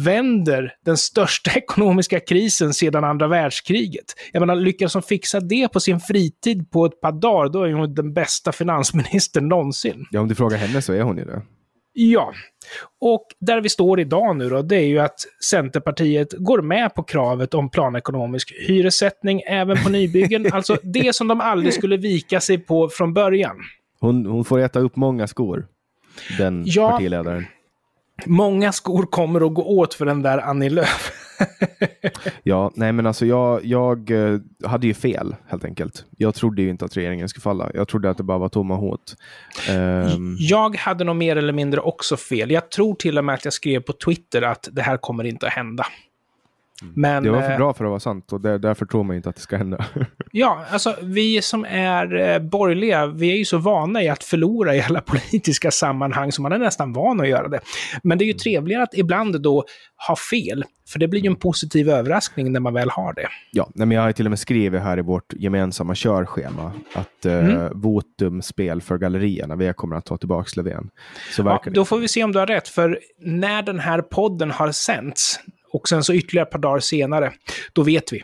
vänder 0.05 0.75
den 0.85 0.97
största 0.97 1.51
ekonomiska 1.57 2.21
krisen 2.21 2.75
sedan 2.75 3.05
andra 3.05 3.27
världskriget. 3.27 4.05
Jag 4.33 4.41
menar, 4.41 4.57
lyckas 4.57 4.95
hon 4.95 5.03
fixa 5.03 5.41
det 5.41 5.73
på 5.73 5.81
sin 5.81 6.01
fritid 6.01 6.71
på 6.71 6.87
ett 6.87 7.01
par 7.01 7.13
dagar, 7.13 7.49
då 7.49 7.63
är 7.63 7.73
hon 7.73 7.95
den 7.95 8.13
bästa 8.13 8.53
finansministern 8.53 9.49
någonsin. 9.49 10.07
Ja, 10.11 10.21
om 10.21 10.29
du 10.29 10.35
frågar 10.35 10.57
henne 10.57 10.83
så 10.83 10.93
är 10.93 11.03
hon 11.03 11.19
ju 11.19 11.25
det. 11.25 11.43
Ja. 11.93 12.33
Och 13.01 13.27
där 13.41 13.61
vi 13.61 13.69
står 13.69 14.01
idag 14.01 14.37
nu 14.37 14.49
då, 14.49 14.63
det 14.63 14.77
är 14.77 14.87
ju 14.87 14.99
att 14.99 15.21
Centerpartiet 15.51 16.33
går 16.33 16.63
med 16.63 16.95
på 16.95 17.03
kravet 17.03 17.55
om 17.55 17.71
planekonomisk 17.71 18.55
hyressättning 18.69 19.41
även 19.47 19.77
på 19.85 19.91
nybyggen. 19.91 20.47
alltså 20.53 20.77
det 20.83 21.15
som 21.15 21.29
de 21.29 21.41
aldrig 21.41 21.75
skulle 21.75 21.97
vika 21.97 22.41
sig 22.41 22.59
på 22.59 22.89
från 22.89 23.15
början. 23.15 23.57
Hon, 24.01 24.27
hon 24.27 24.45
får 24.45 24.59
äta 24.59 24.81
upp 24.81 24.97
många 24.97 25.27
skor, 25.27 25.67
den 26.39 26.63
ja, 26.67 26.91
partiledaren. 26.91 27.47
Många 28.27 28.73
skor 28.73 29.03
kommer 29.03 29.47
att 29.47 29.55
gå 29.55 29.63
åt 29.63 29.95
för 29.95 30.07
den 30.07 30.23
där 30.23 30.39
Annie 30.39 30.71
Lööf. 30.71 31.13
ja, 32.43 32.71
nej 32.75 32.93
men 32.93 33.07
alltså 33.07 33.27
jag, 33.27 33.65
jag 33.65 34.11
eh, 34.11 34.41
hade 34.65 34.87
ju 34.87 34.95
fel 34.95 35.37
helt 35.47 35.65
enkelt. 35.65 36.05
Jag 36.17 36.35
trodde 36.35 36.63
ju 36.63 36.71
inte 36.71 36.85
att 36.85 36.97
regeringen 36.97 37.29
skulle 37.29 37.43
falla. 37.43 37.71
Jag 37.75 37.89
trodde 37.89 38.11
att 38.11 38.17
det 38.17 38.23
bara 38.23 38.39
var 38.39 38.49
tomma 38.49 38.77
hot. 38.77 39.17
Um... 39.71 40.37
Jag 40.39 40.77
hade 40.77 41.05
nog 41.05 41.17
mer 41.17 41.37
eller 41.37 41.53
mindre 41.53 41.81
också 41.81 42.17
fel. 42.17 42.51
Jag 42.51 42.71
tror 42.71 42.95
till 42.95 43.19
och 43.19 43.25
med 43.25 43.35
att 43.35 43.45
jag 43.45 43.55
skrev 43.55 43.81
på 43.81 43.93
Twitter 43.93 44.43
att 44.43 44.69
det 44.73 44.83
här 44.83 44.97
kommer 44.97 45.25
inte 45.25 45.47
att 45.47 45.53
hända. 45.53 45.87
Men, 46.95 47.23
det 47.23 47.31
var 47.31 47.43
för 47.43 47.51
eh, 47.51 47.57
bra 47.57 47.75
för 47.75 47.85
att 47.85 47.89
vara 47.89 48.01
sant 48.01 48.33
och 48.33 48.41
där, 48.41 48.59
därför 48.59 48.87
tror 48.87 49.05
man 49.05 49.17
inte 49.17 49.29
att 49.29 49.37
det 49.37 49.43
ska 49.43 49.57
hända. 49.57 49.85
Ja, 50.33 50.65
alltså 50.71 50.95
vi 51.03 51.43
som 51.43 51.65
är 51.65 52.17
eh, 52.17 52.39
borgerliga, 52.39 53.07
vi 53.07 53.33
är 53.33 53.37
ju 53.37 53.45
så 53.45 53.59
vana 53.59 54.03
i 54.03 54.09
att 54.09 54.25
förlora 54.25 54.77
i 54.77 54.83
alla 54.83 55.01
politiska 55.07 55.71
sammanhang 55.71 56.33
så 56.33 56.43
man 56.43 56.53
är 56.53 56.59
nästan 56.59 56.93
van 56.93 57.21
att 57.21 57.29
göra 57.29 57.49
det. 57.49 57.61
Men 58.03 58.19
det 58.19 58.25
är 58.25 58.27
ju 58.27 58.33
trevligare 58.33 58.83
att 58.83 58.95
ibland 58.95 59.41
då 59.43 59.65
ha 60.09 60.17
fel, 60.17 60.65
för 60.89 60.99
det 60.99 61.09
blir 61.09 61.21
ju 61.21 61.27
en 61.27 61.37
positiv 61.37 61.89
överraskning 61.91 62.53
när 62.53 62.61
man 62.61 62.75
väl 62.75 62.91
har 62.91 63.13
det. 63.13 63.29
Ja, 63.51 63.69
men 63.75 63.91
jag 63.91 64.03
har 64.03 64.13
till 64.13 64.27
och 64.27 64.31
med 64.31 64.39
skrivit 64.39 64.83
här 64.83 64.99
i 64.99 65.03
vårt 65.03 65.33
gemensamma 65.33 65.95
körschema 65.95 66.73
att 66.95 67.27
eh, 67.27 67.39
Mm. 67.39 67.81
votum 67.81 68.43
spel 68.43 68.83
för 68.83 68.99
gallerierna, 68.99 69.57
vi 69.57 69.73
kommer 69.73 69.97
att 69.97 70.05
ta 70.07 70.17
tillbaka 70.17 70.49
Löfven. 70.57 70.91
Så 71.31 71.43
Ja, 71.43 71.63
då 71.67 71.85
får 71.85 71.99
vi 71.99 72.09
se 72.09 72.25
om 72.25 72.33
du 72.33 72.39
har 72.39 72.47
rätt, 72.47 72.69
för 72.69 72.99
när 73.25 73.63
den 73.63 73.79
här 73.79 74.01
podden 74.03 74.51
har 74.51 74.73
sänts, 74.73 75.41
och 75.73 75.89
sen 75.89 76.05
så 76.05 76.15
ytterligare 76.15 76.47
ett 76.47 76.53
par 76.53 76.59
dagar 76.59 76.81
senare, 76.81 77.33
då 77.73 77.83
vet 77.83 78.13
vi. 78.13 78.23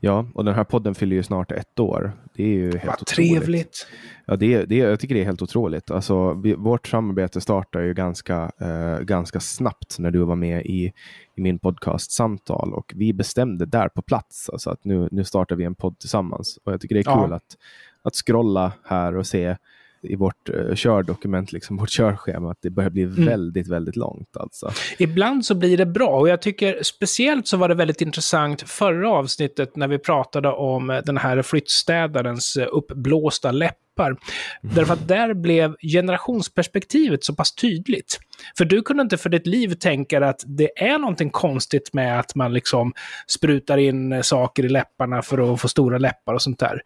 Ja, 0.00 0.26
och 0.34 0.44
den 0.44 0.54
här 0.54 0.64
podden 0.64 0.94
fyller 0.94 1.16
ju 1.16 1.22
snart 1.22 1.52
ett 1.52 1.80
år. 1.80 2.12
Det 2.34 2.42
är 2.42 2.48
ju 2.48 2.64
helt 2.72 2.84
Vad 2.86 2.94
otroligt. 3.02 3.06
trevligt. 3.40 3.86
Ja, 4.26 4.36
det, 4.36 4.54
är- 4.54 4.66
det, 4.66 4.80
är- 4.80 4.88
jag 4.88 5.00
tycker 5.00 5.14
det 5.14 5.20
är 5.20 5.24
helt 5.24 5.42
otroligt. 5.42 5.90
Alltså, 5.90 6.32
vi, 6.34 6.54
vårt 6.54 6.86
samarbete 6.88 7.40
startar 7.40 7.80
ju 7.80 7.94
ganska, 7.94 8.52
eh, 8.60 8.98
ganska 9.00 9.40
snabbt 9.40 9.98
när 9.98 10.10
du 10.10 10.18
var 10.18 10.36
med 10.36 10.66
i, 10.66 10.92
i 11.36 11.40
min 11.40 11.58
podcast 11.58 12.10
Samtal 12.12 12.72
och 12.74 12.92
vi 12.96 13.12
bestämde 13.12 13.66
där 13.66 13.88
på 13.88 14.02
plats 14.02 14.50
alltså 14.50 14.70
att 14.70 14.84
nu, 14.84 15.08
nu 15.10 15.24
startar 15.24 15.56
vi 15.56 15.64
en 15.64 15.74
podd 15.74 15.98
tillsammans. 15.98 16.58
Och 16.64 16.72
jag 16.72 16.80
tycker 16.80 16.94
det 16.94 17.00
är 17.00 17.04
Ja. 17.10 17.22
kul 17.24 17.32
att, 17.32 17.56
att 18.02 18.14
scrolla 18.14 18.72
här 18.84 19.16
och 19.16 19.26
se 19.26 19.56
i 20.04 20.16
vårt 20.16 20.48
eh, 20.48 20.74
kördokument, 20.74 21.52
liksom 21.52 21.76
vårt 21.76 21.90
körschema, 21.90 22.50
att 22.50 22.58
det 22.62 22.70
börjar 22.70 22.90
bli 22.90 23.02
Mm. 23.02 23.24
väldigt, 23.26 23.68
väldigt 23.68 23.96
långt. 23.96 24.36
Alltså. 24.36 24.70
Ibland 24.98 25.44
så 25.46 25.54
blir 25.54 25.76
det 25.76 25.86
bra 25.86 26.08
och 26.08 26.28
jag 26.28 26.42
tycker 26.42 26.82
speciellt 26.82 27.46
så 27.48 27.56
var 27.56 27.68
det 27.68 27.74
väldigt 27.74 28.00
intressant 28.00 28.62
förra 28.62 29.10
avsnittet 29.10 29.76
när 29.76 29.88
vi 29.88 29.98
pratade 29.98 30.48
om 30.48 31.00
den 31.04 31.16
här 31.16 31.42
flyttstädarens 31.42 32.56
eh, 32.56 32.66
uppblåsta 32.72 33.52
läppar. 33.52 34.16
Därför 34.60 34.92
att 34.94 35.08
där 35.08 35.34
blev 35.34 35.76
generationsperspektivet 35.80 37.24
så 37.24 37.34
pass 37.34 37.54
tydligt. 37.54 38.20
För 38.58 38.64
du 38.64 38.82
kunde 38.82 39.02
inte 39.02 39.16
för 39.16 39.30
ditt 39.30 39.46
liv 39.46 39.74
tänka 39.74 40.26
att 40.26 40.42
det 40.46 40.82
är 40.82 40.98
någonting 40.98 41.30
konstigt 41.30 41.92
med 41.92 42.20
att 42.20 42.34
man 42.34 42.52
liksom 42.52 42.92
sprutar 43.26 43.78
in 43.78 44.12
eh, 44.12 44.20
saker 44.22 44.64
i 44.64 44.68
läpparna 44.68 45.22
för 45.22 45.52
att 45.54 45.60
få 45.60 45.68
stora 45.68 45.98
läppar 45.98 46.34
och 46.34 46.42
sånt 46.42 46.58
där. 46.58 46.80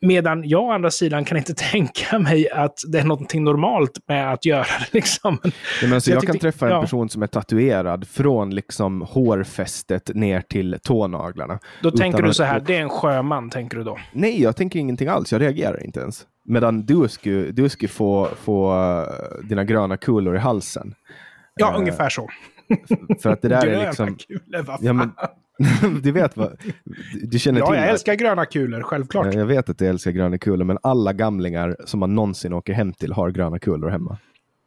Medan 0.00 0.48
jag 0.48 0.62
å 0.64 0.70
andra 0.72 0.90
sidan 0.90 1.24
kan 1.24 1.36
inte 1.38 1.54
tänka 1.72 2.18
mig 2.18 2.50
att 2.50 2.74
det 2.92 2.98
är 2.98 3.04
någonting 3.04 3.44
normalt 3.44 3.98
med 4.08 4.32
att 4.32 4.44
göra 4.44 4.62
det. 4.62 4.86
Liksom. 4.92 5.38
Ja, 5.44 5.50
men 5.82 5.92
alltså, 5.92 6.10
Jag 6.10 6.16
jag, 6.16 6.26
kan 6.26 6.38
träffa 6.38 6.66
en 6.66 6.72
ja. 6.72 6.80
person 6.80 7.08
som 7.08 7.22
är 7.22 7.26
tatuerad 7.26 8.08
från 8.08 8.54
liksom 8.54 9.02
hårfästet 9.02 10.10
ner 10.14 10.40
till 10.40 10.78
tånaglarna. 10.82 11.58
Då 11.82 11.90
tänker 11.90 12.22
du 12.22 12.28
att- 12.28 12.36
så 12.36 12.42
här, 12.42 12.60
det 12.60 12.76
är 12.76 12.80
en 12.82 12.88
sjöman, 12.88 13.50
tänker 13.50 13.76
du 13.76 13.84
då? 13.84 13.98
Nej, 14.12 14.42
jag 14.42 14.56
tänker 14.56 14.78
ingenting 14.80 15.08
alls. 15.08 15.32
Jag 15.32 15.40
reagerar 15.40 15.84
inte 15.84 16.00
ens. 16.00 16.26
Medan 16.44 16.86
du 16.86 17.08
skulle, 17.08 17.50
du 17.50 17.68
skulle 17.68 17.88
få, 17.88 18.28
få 18.42 18.72
eh, 18.74 19.46
dina 19.48 19.64
gröna 19.64 19.96
kulor 19.96 20.36
i 20.36 20.38
halsen. 20.38 20.94
Ja, 21.54 21.72
Eh, 21.72 21.78
ungefär 21.78 22.08
så. 22.08 22.28
För 23.22 23.30
att 23.30 23.42
det 23.42 23.48
där 23.48 23.66
är 23.66 23.86
liksom... 23.86 24.16
kulor, 24.16 24.76
Ja, 24.80 24.92
men. 24.92 25.10
du 26.02 26.12
vet 26.12 26.36
vad... 26.36 26.56
Du, 27.22 27.38
känner 27.38 27.60
Ja, 27.60 27.66
till 27.66 27.74
jag 27.76 27.84
att- 27.84 27.90
älskar 27.90 28.14
gröna 28.14 28.46
kulor, 28.46 28.82
självklart. 28.82 29.26
Ja, 29.26 29.32
Jag 29.40 29.46
vet 29.46 29.68
att 29.70 29.78
du 29.78 29.86
älskar 29.86 30.10
gröna 30.10 30.38
kulor, 30.38 30.64
men 30.64 30.78
alla 30.82 31.12
gamlingar 31.12 31.76
som 31.84 32.00
man 32.00 32.14
någonsin 32.14 32.52
åker 32.52 32.72
hem 32.72 32.92
till 32.92 33.12
har 33.12 33.30
gröna 33.30 33.58
kulor 33.58 33.88
hemma. 33.88 34.18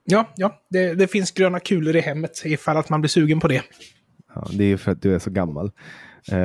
Ja, 0.03 0.29
ja 0.35 0.59
det, 0.69 0.93
det 0.93 1.07
finns 1.07 1.31
gröna 1.31 1.59
kulor 1.59 1.95
i 1.95 1.99
hemmet 2.01 2.41
ifall 2.45 2.77
att 2.77 2.89
man 2.89 3.01
blir 3.01 3.09
sugen 3.09 3.39
på 3.39 3.47
det. 3.47 3.61
Ja, 4.35 4.47
det 4.51 4.63
är 4.63 4.67
ju 4.67 4.77
för 4.77 4.91
att 4.91 5.01
du 5.01 5.15
är 5.15 5.19
så 5.19 5.29
gammal. 5.29 5.71
Eh, 6.31 6.37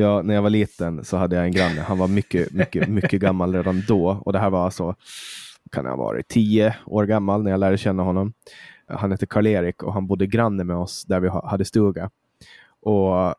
jag, 0.00 0.24
när 0.26 0.34
jag 0.34 0.42
var 0.42 0.50
liten 0.50 1.04
så 1.04 1.16
hade 1.16 1.36
jag 1.36 1.44
en 1.44 1.52
granne. 1.52 1.80
Han 1.80 1.98
var 1.98 2.08
mycket, 2.08 2.52
mycket, 2.52 2.88
mycket 2.88 3.20
gammal 3.20 3.54
redan 3.54 3.82
då. 3.88 4.22
Och 4.24 4.32
det 4.32 4.38
här 4.38 4.50
var 4.50 4.64
alltså, 4.64 4.94
kan 5.72 5.84
jag 5.84 5.92
ha 5.96 6.04
varit, 6.04 6.28
tio 6.28 6.74
år 6.86 7.04
gammal 7.06 7.42
när 7.42 7.50
jag 7.50 7.60
lärde 7.60 7.78
känna 7.78 8.02
honom. 8.02 8.32
Han 8.88 9.10
hette 9.10 9.26
Karl-Erik 9.26 9.82
och 9.82 9.92
han 9.92 10.06
bodde 10.06 10.26
granne 10.26 10.64
med 10.64 10.76
oss 10.76 11.04
där 11.04 11.20
vi 11.20 11.28
ha- 11.28 11.48
hade 11.48 11.64
stuga. 11.64 12.10
Och 12.82 12.94
ja, 13.16 13.34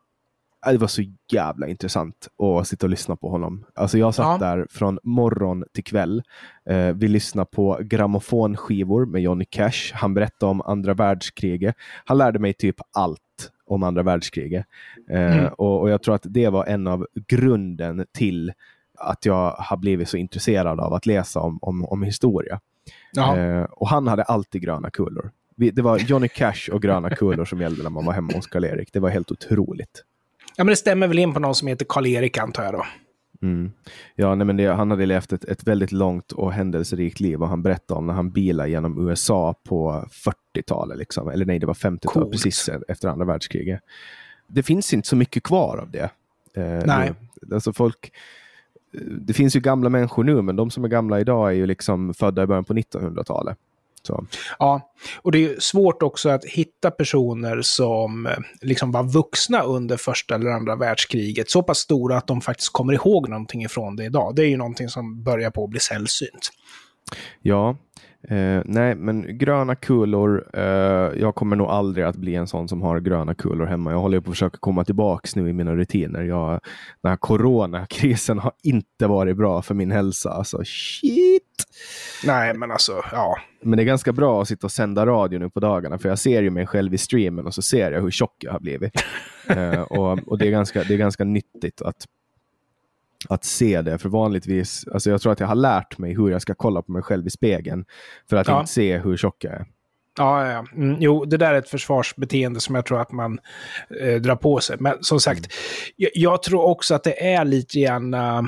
det 0.72 0.78
var 0.78 0.86
så 0.88 1.02
jävla 1.32 1.66
intressant 1.68 2.28
att 2.60 2.68
sitta 2.68 2.86
och 2.86 2.90
lyssna 2.90 3.16
på 3.16 3.28
honom. 3.30 3.64
Alltså 3.74 3.98
jag 3.98 4.14
satt 4.14 4.40
Ja. 4.40 4.46
där 4.46 4.66
från 4.70 4.98
morgon 5.02 5.64
till 5.74 5.84
kväll. 5.84 6.22
Eh, 6.70 6.88
vi 6.94 7.08
lyssnade 7.08 7.48
på 7.52 7.78
grammofonskivor 7.82 9.06
med 9.06 9.22
Johnny 9.22 9.44
Cash. 9.44 9.92
Han 9.94 10.14
berättade 10.14 10.50
om 10.50 10.62
andra 10.62 10.94
världskriget. 10.94 11.76
Han 12.04 12.18
lärde 12.18 12.38
mig 12.38 12.52
typ 12.54 12.76
allt 12.96 13.20
om 13.66 13.82
andra 13.82 14.02
världskriget. 14.02 14.66
Eh, 15.10 15.38
Mm. 15.38 15.52
och, 15.58 15.80
och 15.80 15.90
jag 15.90 16.02
tror 16.02 16.14
att 16.14 16.22
det 16.24 16.48
var 16.48 16.64
en 16.66 16.86
av 16.86 17.06
grunden 17.28 18.06
till 18.12 18.52
att 18.98 19.26
jag 19.26 19.50
har 19.50 19.76
blivit 19.76 20.08
så 20.08 20.16
intresserad 20.16 20.80
av 20.80 20.94
att 20.94 21.06
läsa 21.06 21.40
om, 21.40 21.58
om, 21.62 21.84
om 21.84 22.02
historia. 22.02 22.60
Ja. 23.12 23.36
Eh, 23.36 23.62
och 23.64 23.88
han 23.88 24.06
hade 24.08 24.22
alltid 24.22 24.62
gröna 24.62 24.90
kulor. 24.90 25.30
Vi, 25.56 25.70
det 25.70 25.82
var 25.82 25.98
Johnny 25.98 26.28
Cash 26.28 26.70
och 26.72 26.82
gröna 26.82 27.10
kulor 27.10 27.44
som 27.44 27.60
gällde 27.60 27.82
när 27.82 27.90
man 27.90 28.04
var 28.04 28.12
hemma 28.12 28.32
hos 28.34 28.46
Karl-Erik. 28.46 28.92
Det 28.92 29.00
var 29.00 29.08
helt 29.10 29.30
otroligt. 29.32 30.02
Ja, 30.56 30.64
men 30.64 30.66
det 30.66 30.76
stämmer 30.76 31.08
väl 31.08 31.18
in 31.18 31.34
på 31.34 31.40
någon 31.40 31.54
som 31.54 31.68
heter 31.68 31.86
Karl-Erik, 31.88 32.38
antar 32.38 32.64
jag 32.64 32.72
då. 32.72 32.86
Mm. 33.42 33.72
Ja, 34.14 34.34
nej, 34.34 34.46
men 34.46 34.56
det, 34.56 34.66
han 34.66 34.90
hade 34.90 35.06
levt 35.06 35.32
ett, 35.32 35.44
ett 35.44 35.64
väldigt 35.64 35.92
långt 35.92 36.32
och 36.32 36.52
händelserikt 36.52 37.20
liv 37.20 37.42
och 37.42 37.48
han 37.48 37.62
berättade 37.62 37.98
om 37.98 38.06
när 38.06 38.14
han 38.14 38.30
bilade 38.30 38.70
genom 38.70 39.08
USA 39.08 39.54
på 39.68 40.04
40-talet. 40.56 40.98
Liksom. 40.98 41.28
Eller 41.28 41.44
nej, 41.46 41.58
det 41.58 41.66
var 41.66 41.74
50-talet, 41.74 42.02
Coolt. 42.02 42.32
precis 42.32 42.70
efter 42.88 43.08
andra 43.08 43.24
världskriget. 43.24 43.80
Det 44.46 44.62
finns 44.62 44.94
inte 44.94 45.08
så 45.08 45.16
mycket 45.16 45.42
kvar 45.42 45.78
av 45.78 45.90
det. 45.90 46.10
Eh, 46.54 46.82
Nej. 46.86 47.12
nu. 47.42 47.54
Alltså 47.54 47.72
folk, 47.72 48.12
eh, 48.94 49.00
det 49.00 49.32
finns 49.32 49.56
ju 49.56 49.60
gamla 49.60 49.88
människor 49.88 50.24
nu, 50.24 50.42
men 50.42 50.56
de 50.56 50.70
som 50.70 50.84
är 50.84 50.88
gamla 50.88 51.20
idag 51.20 51.48
är 51.48 51.54
ju 51.54 51.66
liksom 51.66 52.14
födda 52.14 52.42
i 52.42 52.46
början 52.46 52.64
på 52.64 52.74
1900-talet. 52.74 53.58
Så. 54.06 54.26
Ja, 54.58 54.92
och 55.22 55.32
det 55.32 55.44
är 55.44 55.60
svårt 55.60 56.02
också 56.02 56.28
att 56.28 56.44
hitta 56.44 56.90
personer 56.90 57.62
som 57.62 58.26
eh, 58.26 58.32
liksom 58.60 58.92
var 58.92 59.02
vuxna 59.02 59.62
under 59.62 59.96
första 59.96 60.34
eller 60.34 60.50
andra 60.50 60.76
världskriget. 60.76 61.50
Så 61.50 61.62
pass 61.62 61.78
stora 61.78 62.16
att 62.16 62.26
de 62.26 62.40
faktiskt 62.40 62.72
kommer 62.72 62.92
ihåg 62.92 63.28
någonting 63.28 63.62
ifrån 63.62 63.96
det 63.96 64.04
idag. 64.04 64.34
Det 64.36 64.42
är 64.42 64.48
ju 64.48 64.56
någonting 64.56 64.88
som 64.88 65.22
börjar 65.22 65.50
på 65.50 65.64
att 65.64 65.70
bli 65.70 65.80
sällsynt. 65.80 66.50
Ja, 67.42 67.76
eh, 68.28 68.62
nej, 68.64 68.94
men 68.94 69.38
gröna 69.38 69.74
kulor. 69.74 70.50
Eh, 70.54 70.62
jag 71.20 71.34
kommer 71.34 71.56
nog 71.56 71.68
aldrig 71.68 72.04
att 72.04 72.16
bli 72.16 72.34
en 72.34 72.46
sån 72.46 72.68
som 72.68 72.82
har 72.82 73.00
gröna 73.00 73.34
kulor 73.34 73.66
hemma. 73.66 73.90
Jag 73.90 73.98
håller 73.98 74.20
på 74.20 74.30
att 74.30 74.36
försöka 74.36 74.58
komma 74.60 74.84
tillbaks 74.84 75.36
nu 75.36 75.48
i 75.48 75.52
mina 75.52 75.74
rutiner. 75.76 76.22
Jag, 76.22 76.60
den 77.02 77.10
här 77.10 77.16
coronakrisen 77.16 78.38
har 78.38 78.52
inte 78.62 79.06
varit 79.06 79.36
bra 79.36 79.62
för 79.62 79.74
min 79.74 79.90
hälsa. 79.90 80.30
Alltså 80.30 80.64
shit! 80.64 81.43
Nej, 82.26 82.54
men 82.54 82.70
alltså, 82.70 83.04
ja. 83.12 83.36
Men 83.62 83.76
det 83.76 83.82
är 83.82 83.84
ganska 83.84 84.12
bra 84.12 84.42
att 84.42 84.48
sitta 84.48 84.66
och 84.66 84.72
sända 84.72 85.06
radio 85.06 85.38
nu 85.38 85.50
på 85.50 85.60
dagarna, 85.60 85.98
för 85.98 86.08
jag 86.08 86.18
ser 86.18 86.42
ju 86.42 86.50
mig 86.50 86.66
själv 86.66 86.94
i 86.94 86.98
streamen 86.98 87.46
och 87.46 87.54
så 87.54 87.62
ser 87.62 87.92
jag 87.92 88.00
hur 88.02 88.10
tjock 88.10 88.36
jag 88.38 88.52
har 88.52 88.60
blivit. 88.60 88.92
Eh, 89.48 89.80
och 89.80 90.18
och 90.26 90.38
det, 90.38 90.46
är 90.46 90.50
ganska, 90.50 90.84
det 90.84 90.94
är 90.94 90.98
ganska 90.98 91.24
nyttigt 91.24 91.82
att, 91.82 91.96
att 93.28 93.44
se 93.44 93.82
det, 93.82 93.98
för 93.98 94.08
vanligtvis, 94.08 94.86
alltså 94.92 95.10
jag 95.10 95.20
tror 95.22 95.32
att 95.32 95.40
jag 95.40 95.46
har 95.46 95.54
lärt 95.54 95.98
mig 95.98 96.14
hur 96.14 96.30
jag 96.30 96.42
ska 96.42 96.54
kolla 96.54 96.82
på 96.82 96.92
mig 96.92 97.02
själv 97.02 97.26
i 97.26 97.30
spegeln 97.30 97.84
för 98.30 98.36
att 98.36 98.48
Ja. 98.48 98.60
inte 98.60 98.72
se 98.72 98.98
hur 98.98 99.16
tjock 99.16 99.44
jag 99.44 99.52
är. 99.52 99.66
Ja, 100.18 100.46
ja, 100.46 100.52
ja. 100.52 100.64
Mm, 100.76 100.96
jo, 101.00 101.24
det 101.24 101.36
där 101.36 101.54
är 101.54 101.58
ett 101.58 101.68
försvarsbeteende 101.68 102.60
som 102.60 102.74
jag 102.74 102.86
tror 102.86 103.00
att 103.00 103.12
man 103.12 103.38
eh, 104.00 104.14
drar 104.20 104.36
på 104.36 104.60
sig. 104.60 104.76
Men 104.80 104.96
som 105.00 105.20
sagt, 105.20 105.52
jag, 105.96 106.10
jag 106.14 106.42
tror 106.42 106.62
också 106.64 106.94
att 106.94 107.04
det 107.04 107.32
är 107.34 107.44
lite 107.44 107.80
grann 107.80 108.14
eh, 108.14 108.42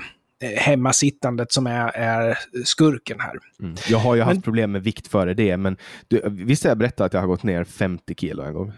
hemmasittandet 0.56 1.52
som 1.52 1.66
är, 1.66 1.88
är 1.88 2.38
skurken 2.64 3.20
här. 3.20 3.38
Jag 3.88 3.98
har 3.98 4.14
ju 4.14 4.22
haft 4.22 4.34
Men- 4.34 4.42
problem 4.42 4.72
med 4.72 4.82
vikt 4.82 5.06
före 5.06 5.34
det, 5.34 5.56
men 5.56 5.76
du, 6.08 6.22
visst 6.30 6.62
har 6.64 6.70
jag 6.70 6.78
berättat 6.78 7.06
att 7.06 7.12
jag 7.12 7.20
har 7.20 7.26
gått 7.28 7.42
ner 7.42 7.64
50 7.64 8.14
kilo 8.14 8.42
en 8.42 8.54
gång? 8.54 8.72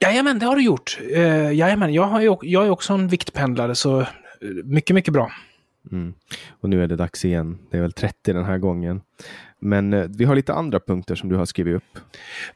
Jajamän, 0.00 0.38
det 0.38 0.46
har 0.46 0.56
du 0.56 0.62
gjort. 0.64 0.98
Uh, 1.16 1.54
jajamän, 1.54 1.92
jag, 1.94 2.02
har 2.02 2.20
ju, 2.20 2.36
jag 2.42 2.66
är 2.66 2.70
också 2.70 2.92
en 2.92 3.08
viktpendlare, 3.08 3.74
så 3.74 4.00
eh, 4.00 4.06
mycket, 4.64 4.94
mycket 4.94 5.12
bra. 5.12 5.30
Mm. 5.92 6.14
Och 6.50 6.68
nu 6.68 6.82
är 6.82 6.86
det 6.86 6.96
dags 6.96 7.24
igen. 7.24 7.58
Det 7.70 7.76
är 7.76 7.80
väl 7.82 7.92
30 7.92 8.32
den 8.32 8.44
här 8.44 8.58
gången. 8.58 9.00
Men 9.64 9.92
eh, 9.92 10.06
vi 10.08 10.24
har 10.24 10.34
lite 10.34 10.54
andra 10.54 10.80
punkter 10.80 11.14
som 11.14 11.28
du 11.28 11.36
har 11.36 11.44
skrivit 11.44 11.76
upp. 11.76 11.98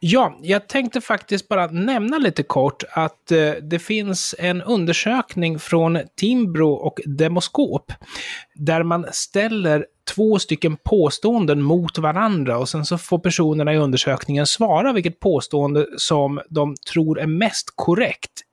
Ja, 0.00 0.38
jag 0.42 0.68
tänkte 0.68 1.00
faktiskt 1.00 1.48
bara 1.48 1.66
nämna 1.66 2.18
lite 2.18 2.42
kort 2.42 2.84
att 2.90 3.32
eh, 3.32 3.52
det 3.62 3.78
finns 3.78 4.34
en 4.38 4.62
undersökning 4.62 5.58
från 5.58 5.98
Timbro 6.16 6.72
och 6.72 7.00
Demoskop 7.04 7.92
där 8.54 8.82
man 8.82 9.06
ställer 9.12 9.86
två 10.14 10.38
stycken 10.38 10.76
påståenden 10.76 11.62
mot 11.62 11.98
varandra 11.98 12.58
och 12.58 12.68
sen 12.68 12.84
så 12.84 12.98
får 12.98 13.18
personerna 13.18 13.74
i 13.74 13.76
undersökningen 13.76 14.46
svara 14.46 14.92
vilket 14.92 15.20
påstående 15.20 15.86
som 15.96 16.40
de 16.48 16.74
tror 16.92 17.20
är 17.20 17.26
mest 17.26 17.72
korrekt. 17.74 18.44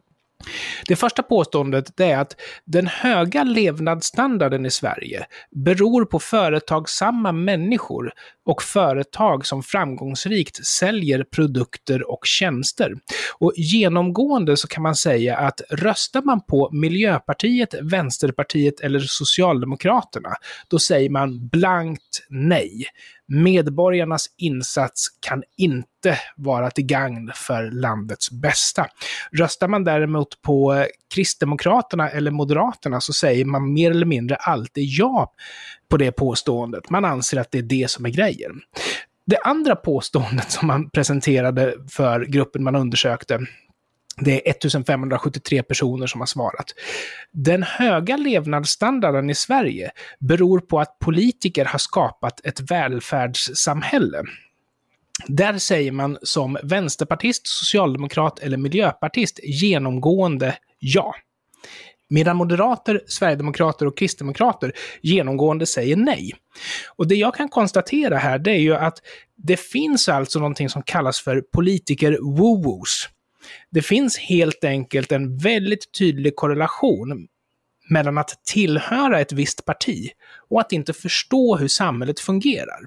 Det 0.88 0.96
första 0.96 1.24
påståendet 1.24 1.98
det 1.98 2.12
är 2.12 2.18
att 2.18 2.36
den 2.65 2.88
höga 2.88 3.44
levnadsstandarden 3.44 4.65
i 4.65 4.72
Sverige 4.72 5.25
beror 5.51 6.06
på 6.06 6.20
företagsamma 6.20 7.32
människor 7.32 8.12
och 8.46 8.62
företag 8.62 9.46
som 9.46 9.64
framgångsrikt 9.64 10.66
säljer 10.66 11.24
produkter 11.24 12.12
och 12.12 12.25
tjänster. 12.25 12.94
Och 13.40 13.54
genomgående 13.56 14.58
så 14.58 14.68
kan 14.68 14.84
man 14.84 14.96
säga 14.96 15.38
att 15.38 15.62
röstar 15.70 16.22
man 16.22 16.42
på 16.42 16.70
Miljöpartiet, 16.72 17.74
Vänsterpartiet 17.82 18.80
eller 18.80 19.00
Socialdemokraterna, 19.00 20.30
då 20.68 20.80
säger 20.80 21.10
man 21.10 21.48
blankt 21.48 22.25
nej 22.30 22.86
medborgarnas 23.28 24.28
insats 24.38 25.08
kan 25.20 25.44
inte 25.58 26.20
vara 26.36 26.72
till 26.72 26.86
gagn 26.86 27.32
för 27.36 27.72
landets 27.72 28.32
bästa. 28.32 28.88
Röstar 29.32 29.68
man 29.68 29.84
däremot 29.84 30.42
på 30.42 30.86
Kristdemokraterna 31.14 32.10
eller 32.10 32.32
Moderaterna 32.32 33.02
så 33.02 33.14
säger 33.14 33.46
man 33.46 33.74
mer 33.74 33.92
eller 33.92 34.06
mindre 34.06 34.36
alltid 34.36 34.84
ja 34.88 35.34
på 35.89 35.98
det 35.98 36.12
påståendet. 36.12 36.89
Man 36.89 37.06
anser 37.06 37.38
att 37.39 37.51
det 37.51 37.58
är 37.58 37.63
det 37.63 37.92
som 37.92 38.06
är 38.06 38.10
grejen. 38.10 38.62
Det 39.25 39.38
andra 39.38 39.75
påståendet 39.75 40.51
som 40.51 40.68
man 40.68 40.89
presenterade 40.89 41.75
för 41.89 42.25
gruppen 42.25 42.63
man 42.63 42.75
undersökte 42.75 43.39
det 44.18 44.48
är 44.48 44.51
1573 44.51 45.63
personer 45.63 46.08
som 46.08 46.22
har 46.22 46.25
svarat. 46.25 46.65
Den 47.32 47.63
höga 47.63 48.18
levnadsstandarden 48.18 49.30
i 49.30 49.36
Sverige 49.36 49.92
beror 50.20 50.60
på 50.60 50.80
att 50.80 51.00
politiker 51.00 51.65
har 51.65 51.80
skapat 51.80 52.46
ett 52.46 52.72
välfärdssamhälle. 52.72 54.24
Där 55.27 55.58
säger 55.58 55.92
man 55.92 56.18
som 56.22 56.58
vänsterpartist, 56.63 57.48
socialdemokrat 57.48 58.39
eller 58.39 58.58
miljöpartist 58.58 59.39
genomgående 59.44 60.58
ja. 60.80 61.15
Medan 62.10 62.38
moderater, 62.38 63.02
sverigedemokrater 63.08 63.86
och 63.86 63.98
kristdemokrater 63.98 64.72
genomgående 65.02 65.66
säger 65.66 65.96
nej. 65.96 66.32
Och 66.96 67.08
det 67.08 67.16
jag 67.16 67.36
kan 67.36 67.50
konstatera 67.50 68.18
här, 68.18 68.40
det 68.40 68.52
är 68.52 68.60
ju 68.60 68.76
att 68.76 68.98
det 69.38 69.58
finns 69.58 70.10
alltså 70.10 70.40
någonting 70.40 70.70
som 70.70 70.84
kallas 70.84 71.20
för 71.20 71.44
politiker-woos. 71.56 73.10
Det 73.72 73.82
finns 73.82 74.18
helt 74.18 74.64
enkelt 74.64 75.12
en 75.12 75.38
väldigt 75.38 75.92
tydlig 76.00 76.36
korrelation 76.36 77.28
mellan 77.90 78.18
att 78.18 78.46
tillhöra 78.46 79.20
ett 79.20 79.32
visst 79.32 79.66
parti 79.66 80.10
och 80.50 80.62
att 80.62 80.72
inte 80.72 80.94
förstå 80.94 81.58
hur 81.58 81.68
samhället 81.68 82.20
fungerar. 82.20 82.80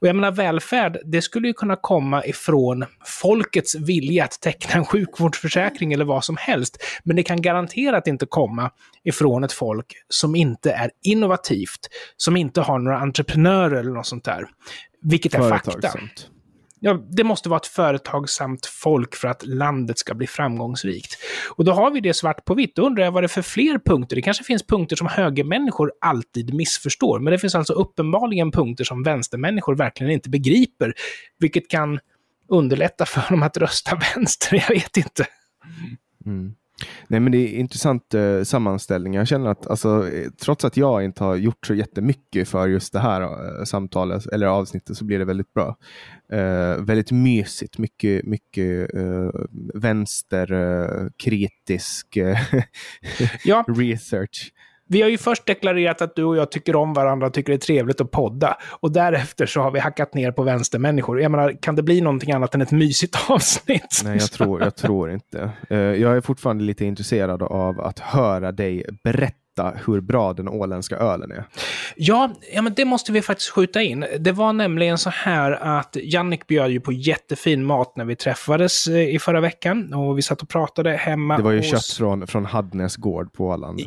Och 0.00 0.08
jag 0.08 0.16
menar 0.16 0.32
välfärd, 0.32 0.98
det 1.04 1.22
skulle 1.22 1.48
ju 1.48 1.54
kunna 1.54 1.76
komma 1.76 2.24
ifrån 2.24 2.84
folkets 3.04 3.74
vilja 3.74 4.24
att 4.24 4.40
teckna 4.40 4.74
en 4.74 4.84
sjukvårdsförsäkring 4.84 5.92
eller 5.92 6.04
vad 6.04 6.24
som 6.24 6.36
helst. 6.36 6.76
Men 7.04 7.16
det 7.16 7.22
kan 7.22 7.42
garanterat 7.42 8.06
inte 8.06 8.26
komma 8.26 8.70
ifrån 9.04 9.44
ett 9.44 9.52
folk 9.52 9.94
som 10.08 10.36
inte 10.36 10.72
är 10.72 10.90
innovativt, 11.02 11.88
som 12.16 12.36
inte 12.36 12.60
har 12.60 12.78
några 12.78 12.98
entreprenörer 12.98 13.76
eller 13.76 13.90
något 13.90 14.06
sånt 14.06 14.24
där. 14.24 14.44
Vilket 15.02 15.34
är 15.34 15.48
fakta 15.48 15.92
ja, 16.80 16.94
det 17.10 17.24
måste 17.24 17.48
vara 17.48 17.60
ett 17.60 17.66
företagsamt 17.66 18.66
folk 18.66 19.14
för 19.14 19.28
att 19.28 19.46
landet 19.46 19.98
ska 19.98 20.14
bli 20.14 20.26
framgångsrikt. 20.26 21.18
Och 21.48 21.64
då 21.64 21.72
har 21.72 21.90
vi 21.90 22.00
det 22.00 22.14
svart 22.14 22.44
på 22.44 22.54
vitt. 22.54 22.76
Då 22.76 22.86
undrar 22.86 23.04
jag 23.04 23.12
vad 23.12 23.22
det 23.22 23.26
är 23.26 23.28
för 23.28 23.42
fler 23.42 23.78
punkter. 23.78 24.16
Det 24.16 24.22
kanske 24.22 24.44
finns 24.44 24.66
punkter 24.66 24.96
som 24.96 25.06
högermänniskor 25.06 25.92
alltid 26.00 26.54
missförstår, 26.54 27.18
men 27.18 27.30
det 27.32 27.38
finns 27.38 27.54
alltså 27.54 27.72
uppenbarligen 27.72 28.50
punkter 28.50 28.84
som 28.84 29.02
vänstermänniskor 29.02 29.76
verkligen 29.76 30.12
inte 30.12 30.30
begriper, 30.30 30.94
vilket 31.38 31.70
kan 31.70 32.00
underlätta 32.48 33.06
för 33.06 33.22
dem 33.30 33.42
att 33.42 33.56
rösta 33.56 34.00
vänster. 34.14 34.56
Jag 34.56 34.74
vet 34.74 34.96
inte. 34.96 35.26
Mm. 36.26 36.54
Nej 37.08 37.20
men 37.20 37.32
det 37.32 37.38
är 37.38 37.58
intressant 37.58 38.14
eh, 38.14 38.42
sammanställning. 38.42 39.14
Jag 39.14 39.28
känner 39.28 39.50
att 39.50 39.66
alltså, 39.66 40.08
trots 40.42 40.64
att 40.64 40.76
jag 40.76 41.04
inte 41.04 41.24
har 41.24 41.36
gjort 41.36 41.66
så 41.66 41.74
jättemycket 41.74 42.48
för 42.48 42.68
just 42.68 42.92
det 42.92 43.00
här 43.00 43.22
eh, 43.22 43.28
samtalet 43.64 44.26
eller 44.26 44.46
avsnittet 44.46 44.96
så 44.96 45.04
blir 45.04 45.18
det 45.18 45.24
väldigt 45.24 45.54
bra. 45.54 45.76
Eh, 46.32 46.76
väldigt 46.76 47.10
mysigt, 47.10 47.78
mycket, 47.78 48.24
mycket 48.24 48.94
eh, 48.94 49.30
vänsterkritisk 49.74 52.16
eh, 52.16 52.38
ja. 53.44 53.64
research. 53.68 54.52
Vi 54.90 55.02
har 55.02 55.08
ju 55.08 55.18
först 55.18 55.46
deklarerat 55.46 56.02
att 56.02 56.16
du 56.16 56.24
och 56.24 56.36
jag 56.36 56.50
tycker 56.50 56.76
om 56.76 56.94
varandra 56.94 57.26
och 57.26 57.34
tycker 57.34 57.52
det 57.52 57.56
är 57.56 57.58
trevligt 57.58 58.00
att 58.00 58.10
podda. 58.10 58.56
Och 58.70 58.92
därefter 58.92 59.46
så 59.46 59.60
har 59.60 59.70
vi 59.70 59.78
hackat 59.78 60.14
ner 60.14 60.32
på 60.32 60.42
vänstermänniskor. 60.42 61.20
Jag 61.20 61.30
menar, 61.30 61.56
kan 61.62 61.76
det 61.76 61.82
bli 61.82 62.00
någonting 62.00 62.32
annat 62.32 62.54
än 62.54 62.60
ett 62.60 62.70
mysigt 62.70 63.16
avsnitt? 63.28 64.00
Nej, 64.04 64.16
jag 64.16 64.32
tror, 64.32 64.62
jag 64.62 64.76
tror 64.76 65.10
inte. 65.10 65.50
Uh, 65.70 65.78
jag 65.78 66.16
är 66.16 66.20
fortfarande 66.20 66.64
lite 66.64 66.84
intresserad 66.84 67.42
av 67.42 67.80
att 67.80 67.98
höra 67.98 68.52
dig 68.52 68.84
berätta 69.04 69.72
hur 69.86 70.00
bra 70.00 70.32
den 70.32 70.48
åländska 70.48 70.96
ölen 70.96 71.32
är. 71.32 71.44
Ja, 71.96 72.30
ja, 72.52 72.62
men 72.62 72.74
det 72.74 72.84
måste 72.84 73.12
vi 73.12 73.22
faktiskt 73.22 73.50
skjuta 73.50 73.82
in. 73.82 74.06
Det 74.18 74.32
var 74.32 74.52
nämligen 74.52 74.98
så 74.98 75.10
här 75.10 75.52
att 75.52 75.96
Jannik 76.02 76.46
bjöd 76.46 76.70
ju 76.70 76.80
på 76.80 76.92
jättefin 76.92 77.64
mat 77.64 77.96
när 77.96 78.04
vi 78.04 78.16
träffades 78.16 78.86
eh, 78.86 79.14
i 79.14 79.18
förra 79.18 79.40
veckan. 79.40 79.94
Och 79.94 80.18
vi 80.18 80.22
satt 80.22 80.42
och 80.42 80.48
pratade 80.48 80.90
hemma 80.90 81.36
Det 81.36 81.42
var 81.42 81.50
ju 81.50 81.58
hos... 81.58 81.70
kött 81.70 81.96
från, 81.96 82.26
från 82.26 82.46
Hadnes 82.46 82.96
gård 82.96 83.32
på 83.32 83.46
Åland. 83.46 83.80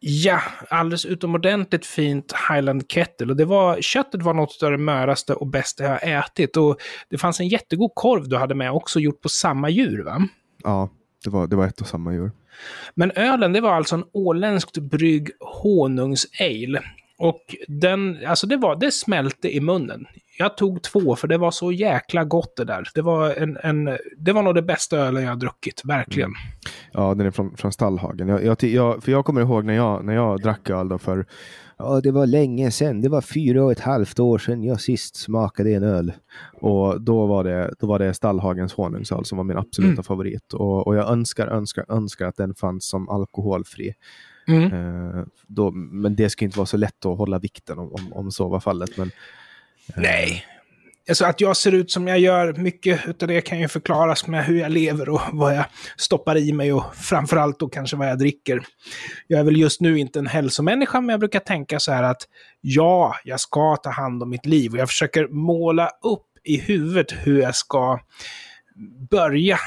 Ja, 0.00 0.40
alldeles 0.70 1.06
utomordentligt 1.06 1.86
fint 1.86 2.32
Highland 2.50 2.88
Kettle. 2.88 3.26
Och 3.26 3.36
det 3.36 3.44
var, 3.44 3.80
köttet 3.80 4.22
var 4.22 4.34
något 4.34 4.62
av 4.62 4.70
det 4.70 4.78
möraste 4.78 5.34
och 5.34 5.46
bästa 5.46 5.84
jag 5.84 5.90
har 5.90 6.20
ätit. 6.20 6.56
Och 6.56 6.76
det 7.10 7.18
fanns 7.18 7.40
en 7.40 7.48
jättegod 7.48 7.90
korv 7.94 8.28
du 8.28 8.36
hade 8.36 8.54
med 8.54 8.72
också, 8.72 9.00
gjort 9.00 9.20
på 9.20 9.28
samma 9.28 9.68
djur 9.68 10.04
va? 10.04 10.28
Ja, 10.64 10.88
det 11.24 11.30
var, 11.30 11.46
det 11.46 11.56
var 11.56 11.66
ett 11.66 11.80
och 11.80 11.86
samma 11.86 12.12
djur. 12.12 12.30
Men 12.94 13.10
ölen, 13.10 13.52
det 13.52 13.60
var 13.60 13.72
alltså 13.72 13.94
en 13.94 14.04
åländskt 14.12 14.78
brygg 14.78 15.30
honungsale. 15.40 16.82
Och 17.18 17.56
den, 17.68 18.18
alltså 18.26 18.46
det, 18.46 18.56
var, 18.56 18.76
det 18.76 18.92
smälte 18.92 19.56
i 19.56 19.60
munnen. 19.60 20.06
Jag 20.38 20.56
tog 20.56 20.82
två 20.82 21.16
för 21.16 21.28
det 21.28 21.38
var 21.38 21.50
så 21.50 21.72
jäkla 21.72 22.24
gott 22.24 22.56
det 22.56 22.64
där. 22.64 22.88
Det 22.94 23.02
var, 23.02 23.30
en, 23.30 23.56
en, 23.62 23.98
det 24.16 24.32
var 24.32 24.42
nog 24.42 24.54
det 24.54 24.62
bästa 24.62 24.98
ölen 24.98 25.22
jag 25.22 25.30
har 25.30 25.36
druckit, 25.36 25.82
verkligen. 25.84 26.28
Mm. 26.28 26.40
Ja, 26.92 27.14
den 27.14 27.26
är 27.26 27.30
från, 27.30 27.56
från 27.56 27.72
Stallhagen. 27.72 28.28
Jag, 28.28 28.44
jag, 28.44 28.64
jag, 28.64 29.04
för 29.04 29.12
jag 29.12 29.24
kommer 29.24 29.40
ihåg 29.40 29.64
när 29.64 29.74
jag, 29.74 30.04
när 30.04 30.14
jag 30.14 30.42
drack 30.42 30.70
öl 30.70 30.88
då 30.88 30.98
för 30.98 31.26
Ja, 31.80 32.00
det 32.00 32.10
var 32.10 32.26
länge 32.26 32.70
sedan. 32.70 33.00
Det 33.00 33.08
var 33.08 33.20
fyra 33.20 33.64
och 33.64 33.72
ett 33.72 33.80
halvt 33.80 34.18
år 34.18 34.38
sedan 34.38 34.64
jag 34.64 34.80
sist 34.80 35.16
smakade 35.16 35.74
en 35.74 35.82
öl. 35.82 36.12
Och 36.60 37.00
då 37.00 37.26
var 37.26 37.44
det, 37.44 37.74
då 37.78 37.86
var 37.86 37.98
det 37.98 38.14
Stallhagens 38.14 38.72
honungsöl 38.72 39.24
som 39.24 39.38
var 39.38 39.44
min 39.44 39.58
absoluta 39.58 39.92
mm. 39.92 40.04
favorit. 40.04 40.52
Och, 40.52 40.86
och 40.86 40.96
jag 40.96 41.10
önskar, 41.10 41.46
önskar, 41.46 41.84
önskar 41.88 42.26
att 42.26 42.36
den 42.36 42.54
fanns 42.54 42.88
som 42.88 43.08
alkoholfri. 43.08 43.94
Mm. 44.48 44.72
Eh, 44.72 45.24
då, 45.46 45.70
men 45.70 46.16
det 46.16 46.30
ska 46.30 46.44
inte 46.44 46.58
vara 46.58 46.66
så 46.66 46.76
lätt 46.76 47.06
att 47.06 47.18
hålla 47.18 47.38
vikten 47.38 47.78
om, 47.78 47.92
om, 47.92 48.12
om 48.12 48.30
så 48.30 48.48
var 48.48 48.60
fallet. 48.60 48.96
Men, 48.96 49.10
eh. 49.88 50.02
Nej. 50.02 50.44
Alltså 51.08 51.24
att 51.24 51.40
jag 51.40 51.56
ser 51.56 51.72
ut 51.72 51.90
som 51.90 52.08
jag 52.08 52.18
gör, 52.18 52.52
mycket 52.52 53.22
av 53.22 53.28
det 53.28 53.40
kan 53.40 53.60
ju 53.60 53.68
förklaras 53.68 54.26
med 54.26 54.44
hur 54.44 54.58
jag 54.58 54.70
lever 54.70 55.08
och 55.08 55.20
vad 55.32 55.56
jag 55.56 55.64
stoppar 55.96 56.36
i 56.36 56.52
mig 56.52 56.72
och 56.72 56.94
framförallt 56.94 57.58
då 57.58 57.68
kanske 57.68 57.96
vad 57.96 58.08
jag 58.08 58.18
dricker. 58.18 58.62
Jag 59.26 59.40
är 59.40 59.44
väl 59.44 59.56
just 59.56 59.80
nu 59.80 59.98
inte 59.98 60.18
en 60.18 60.26
hälsomänniska, 60.26 61.00
men 61.00 61.08
jag 61.08 61.20
brukar 61.20 61.40
tänka 61.40 61.80
så 61.80 61.92
här 61.92 62.02
att 62.02 62.22
ja, 62.60 63.14
jag 63.24 63.40
ska 63.40 63.76
ta 63.76 63.90
hand 63.90 64.22
om 64.22 64.30
mitt 64.30 64.46
liv 64.46 64.72
och 64.72 64.78
jag 64.78 64.88
försöker 64.88 65.28
måla 65.28 65.90
upp 66.02 66.26
i 66.44 66.56
huvudet 66.60 67.12
hur 67.12 67.40
jag 67.40 67.54
ska 67.54 68.00
börja 69.10 69.58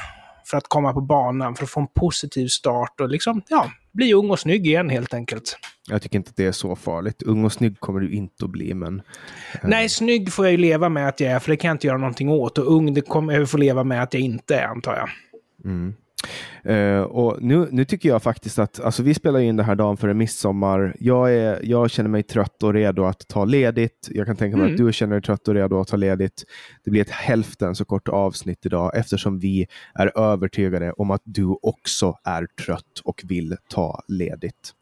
för 0.52 0.58
att 0.58 0.68
komma 0.68 0.92
på 0.92 1.00
banan, 1.00 1.54
för 1.54 1.64
att 1.64 1.70
få 1.70 1.80
en 1.80 1.86
positiv 1.86 2.46
start 2.46 3.00
och 3.00 3.08
liksom, 3.08 3.42
ja, 3.48 3.70
bli 3.92 4.14
ung 4.14 4.30
och 4.30 4.38
snygg 4.38 4.66
igen 4.66 4.90
helt 4.90 5.14
enkelt. 5.14 5.58
Jag 5.88 6.02
tycker 6.02 6.16
inte 6.16 6.30
att 6.30 6.36
det 6.36 6.44
är 6.44 6.52
så 6.52 6.76
farligt. 6.76 7.22
Ung 7.22 7.44
och 7.44 7.52
snygg 7.52 7.80
kommer 7.80 8.00
du 8.00 8.10
inte 8.10 8.44
att 8.44 8.50
bli, 8.50 8.74
men... 8.74 9.02
Eh. 9.54 9.60
Nej, 9.62 9.88
snygg 9.88 10.32
får 10.32 10.44
jag 10.44 10.52
ju 10.52 10.58
leva 10.58 10.88
med 10.88 11.08
att 11.08 11.20
jag 11.20 11.32
är, 11.32 11.38
för 11.38 11.50
det 11.50 11.56
kan 11.56 11.68
jag 11.68 11.74
inte 11.74 11.86
göra 11.86 11.98
någonting 11.98 12.28
åt. 12.28 12.58
Och 12.58 12.72
ung, 12.72 12.94
det 12.94 13.00
kommer 13.00 13.32
jag 13.32 13.50
få 13.50 13.58
leva 13.58 13.84
med 13.84 14.02
att 14.02 14.14
jag 14.14 14.22
inte 14.22 14.56
är, 14.56 14.66
antar 14.66 14.96
jag. 14.96 15.08
Mm. 15.64 15.94
Uh, 16.68 17.00
och 17.00 17.42
nu, 17.42 17.68
nu 17.70 17.84
tycker 17.84 18.08
jag 18.08 18.22
faktiskt 18.22 18.58
att, 18.58 18.80
alltså 18.80 19.02
vi 19.02 19.14
spelar 19.14 19.40
in 19.40 19.56
det 19.56 19.62
här 19.62 19.74
dagen 19.74 19.96
före 19.96 20.14
midsommar. 20.14 20.96
Jag, 21.00 21.34
är, 21.34 21.60
jag 21.62 21.90
känner 21.90 22.10
mig 22.10 22.22
trött 22.22 22.62
och 22.62 22.72
redo 22.72 23.04
att 23.04 23.28
ta 23.28 23.44
ledigt. 23.44 24.08
Jag 24.10 24.26
kan 24.26 24.36
tänka 24.36 24.56
mig 24.56 24.66
mm. 24.66 24.74
att 24.74 24.86
du 24.86 24.92
känner 24.92 25.12
dig 25.12 25.22
trött 25.22 25.48
och 25.48 25.54
redo 25.54 25.80
att 25.80 25.88
ta 25.88 25.96
ledigt. 25.96 26.44
Det 26.84 26.90
blir 26.90 27.02
ett 27.02 27.10
hälften 27.10 27.74
så 27.74 27.84
kort 27.84 28.08
avsnitt 28.08 28.66
idag 28.66 28.90
eftersom 28.94 29.38
vi 29.38 29.66
är 29.94 30.18
övertygade 30.18 30.92
om 30.92 31.10
att 31.10 31.22
du 31.24 31.56
också 31.62 32.16
är 32.24 32.46
trött 32.66 33.00
och 33.04 33.22
vill 33.24 33.56
ta 33.68 34.02
ledigt. 34.08 34.74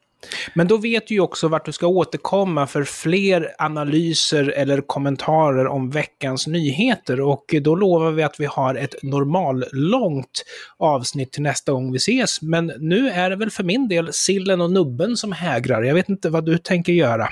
Men 0.54 0.68
då 0.68 0.76
vet 0.76 1.06
du 1.06 1.14
ju 1.14 1.20
också 1.20 1.48
vart 1.48 1.64
du 1.64 1.72
ska 1.72 1.87
återkomma 1.87 2.66
för 2.66 2.85
fler 2.85 3.54
analyser 3.59 4.48
eller 4.56 4.80
kommentarer 4.80 5.66
om 5.66 5.90
veckans 5.90 6.46
nyheter. 6.46 7.20
Och 7.20 7.54
då 7.62 7.76
lovar 7.76 8.11
vi 8.11 8.22
att 8.22 8.40
vi 8.40 8.46
har 8.46 8.74
ett 8.74 8.94
normallångt 9.02 10.44
avsnitt 10.76 11.33
till 11.33 11.42
nästa 11.42 11.72
gång 11.72 11.92
vi 11.92 11.96
ses. 11.96 12.42
Men 12.42 12.72
nu 12.78 13.09
är 13.09 13.30
det 13.30 13.37
väl 13.37 13.50
för 13.50 13.64
min 13.64 13.88
del 13.88 14.12
sillen 14.12 14.61
och 14.61 14.70
nubben 14.70 15.16
som 15.16 15.33
hägrar. 15.33 15.83
Jag 15.83 15.94
vet 15.94 16.09
inte 16.09 16.30
vad 16.30 16.44
du 16.44 16.59
tänker 16.59 16.92
göra. 16.92 17.28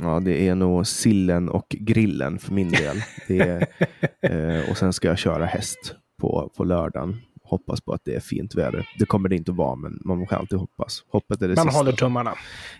Ja, 0.00 0.20
det 0.20 0.48
är 0.48 0.54
nog 0.54 0.86
sillen 0.86 1.48
och 1.48 1.66
grillen 1.68 2.38
för 2.38 2.52
min 2.52 2.70
del. 2.70 3.02
Är, 3.26 3.66
eh, 4.60 4.70
och 4.70 4.76
sen 4.76 4.92
ska 4.92 5.08
jag 5.08 5.18
köra 5.18 5.46
häst 5.46 5.94
på, 6.20 6.52
på 6.56 6.64
lördagen 6.64 7.20
hoppas 7.54 7.80
på 7.80 7.92
att 7.92 8.00
det 8.04 8.14
är 8.14 8.20
fint 8.20 8.54
väder. 8.54 8.88
Det 8.98 9.06
kommer 9.06 9.28
det 9.28 9.36
inte 9.36 9.50
att 9.50 9.56
vara, 9.56 9.76
men 9.76 10.00
man 10.04 10.26
kan 10.26 10.38
alltid 10.38 10.58
hoppas. 10.58 11.04
Hoppet 11.08 11.42
är 11.42 11.48
det 11.48 11.54
Man 11.56 11.64
sista. 11.64 11.78
håller 11.78 11.92
tummarna. 11.92 12.34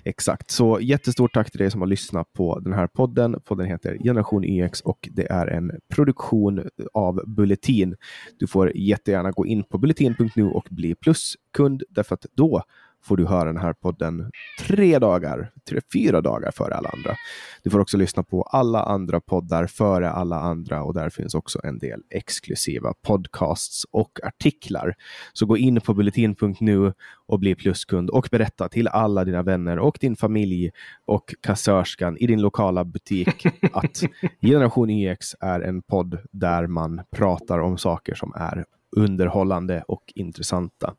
Exakt. 0.05 0.51
Så 0.51 0.79
jättestort 0.81 1.35
tack 1.35 1.51
till 1.51 1.59
dig 1.61 1.71
som 1.71 1.81
har 1.81 1.89
lyssnat 1.89 2.33
på 2.33 2.59
den 2.59 2.73
här 2.73 2.87
podden. 2.87 3.41
Podden 3.45 3.67
heter 3.67 3.99
Generation 4.05 4.45
YX 4.45 4.81
och 4.81 5.09
det 5.13 5.31
är 5.31 5.47
en 5.47 5.73
produktion 5.95 6.69
av 6.95 7.21
Bulletin. 7.27 7.97
Du 8.39 8.47
får 8.47 8.77
jättegärna 8.77 9.31
gå 9.31 9.47
in 9.47 9.65
på 9.65 9.79
bulletin.nu 9.79 10.45
och 10.47 10.67
bli 10.71 10.95
pluskund 10.95 11.83
därför 11.91 12.15
att 12.15 12.27
då 12.33 12.63
får 13.05 13.17
du 13.17 13.27
höra 13.27 13.45
den 13.45 13.63
här 13.63 13.73
podden 13.73 14.31
tre 14.61 14.99
dagar, 14.99 15.51
tre, 15.69 15.81
fyra 15.93 16.21
dagar 16.21 16.51
före 16.51 16.75
alla 16.75 16.89
andra. 16.89 17.15
Du 17.63 17.71
får 17.71 17.81
också 17.81 17.97
lyssna 17.97 18.23
på 18.23 18.43
alla 18.43 18.83
andra 18.83 19.21
poddar 19.21 19.67
före 19.67 20.11
alla 20.11 20.41
andra 20.41 20.83
och 20.83 20.95
där 20.95 21.11
finns 21.11 21.35
också 21.35 21.61
en 21.65 21.79
del 21.79 22.03
exklusiva 22.11 22.95
podcasts 23.07 23.85
och 23.91 24.19
artiklar. 24.23 24.95
Så 25.33 25.47
gå 25.47 25.57
in 25.57 25.81
på 25.81 25.95
bulletin.nu 25.95 26.93
och 27.27 27.39
bli 27.39 27.55
pluskund 27.55 28.11
och 28.11 28.29
berätta 28.31 28.69
till 28.69 28.89
alla 28.89 29.25
dina 29.25 29.43
vänner 29.43 29.79
och 29.79 29.99
din 30.01 30.17
familj 30.17 30.71
och 31.05 31.35
kassörskan 31.41 32.17
i 32.19 32.27
din 32.27 32.41
lokala 32.41 32.85
butik 32.85 33.47
att 33.73 34.03
Generation 34.41 34.91
YX 34.91 35.35
är 35.41 35.61
en 35.61 35.83
podd 35.83 36.19
där 36.31 36.67
man 36.67 37.01
pratar 37.17 37.59
om 37.59 37.79
saker 37.79 38.15
som 38.15 38.33
är 38.37 38.65
underhållande 38.97 39.85
och 39.89 40.13
intressanta. 40.15 40.95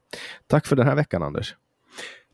Tack 0.48 0.66
för 0.66 0.76
den 0.76 0.88
här 0.88 0.96
veckan, 0.96 1.24
Anders. 1.24 1.56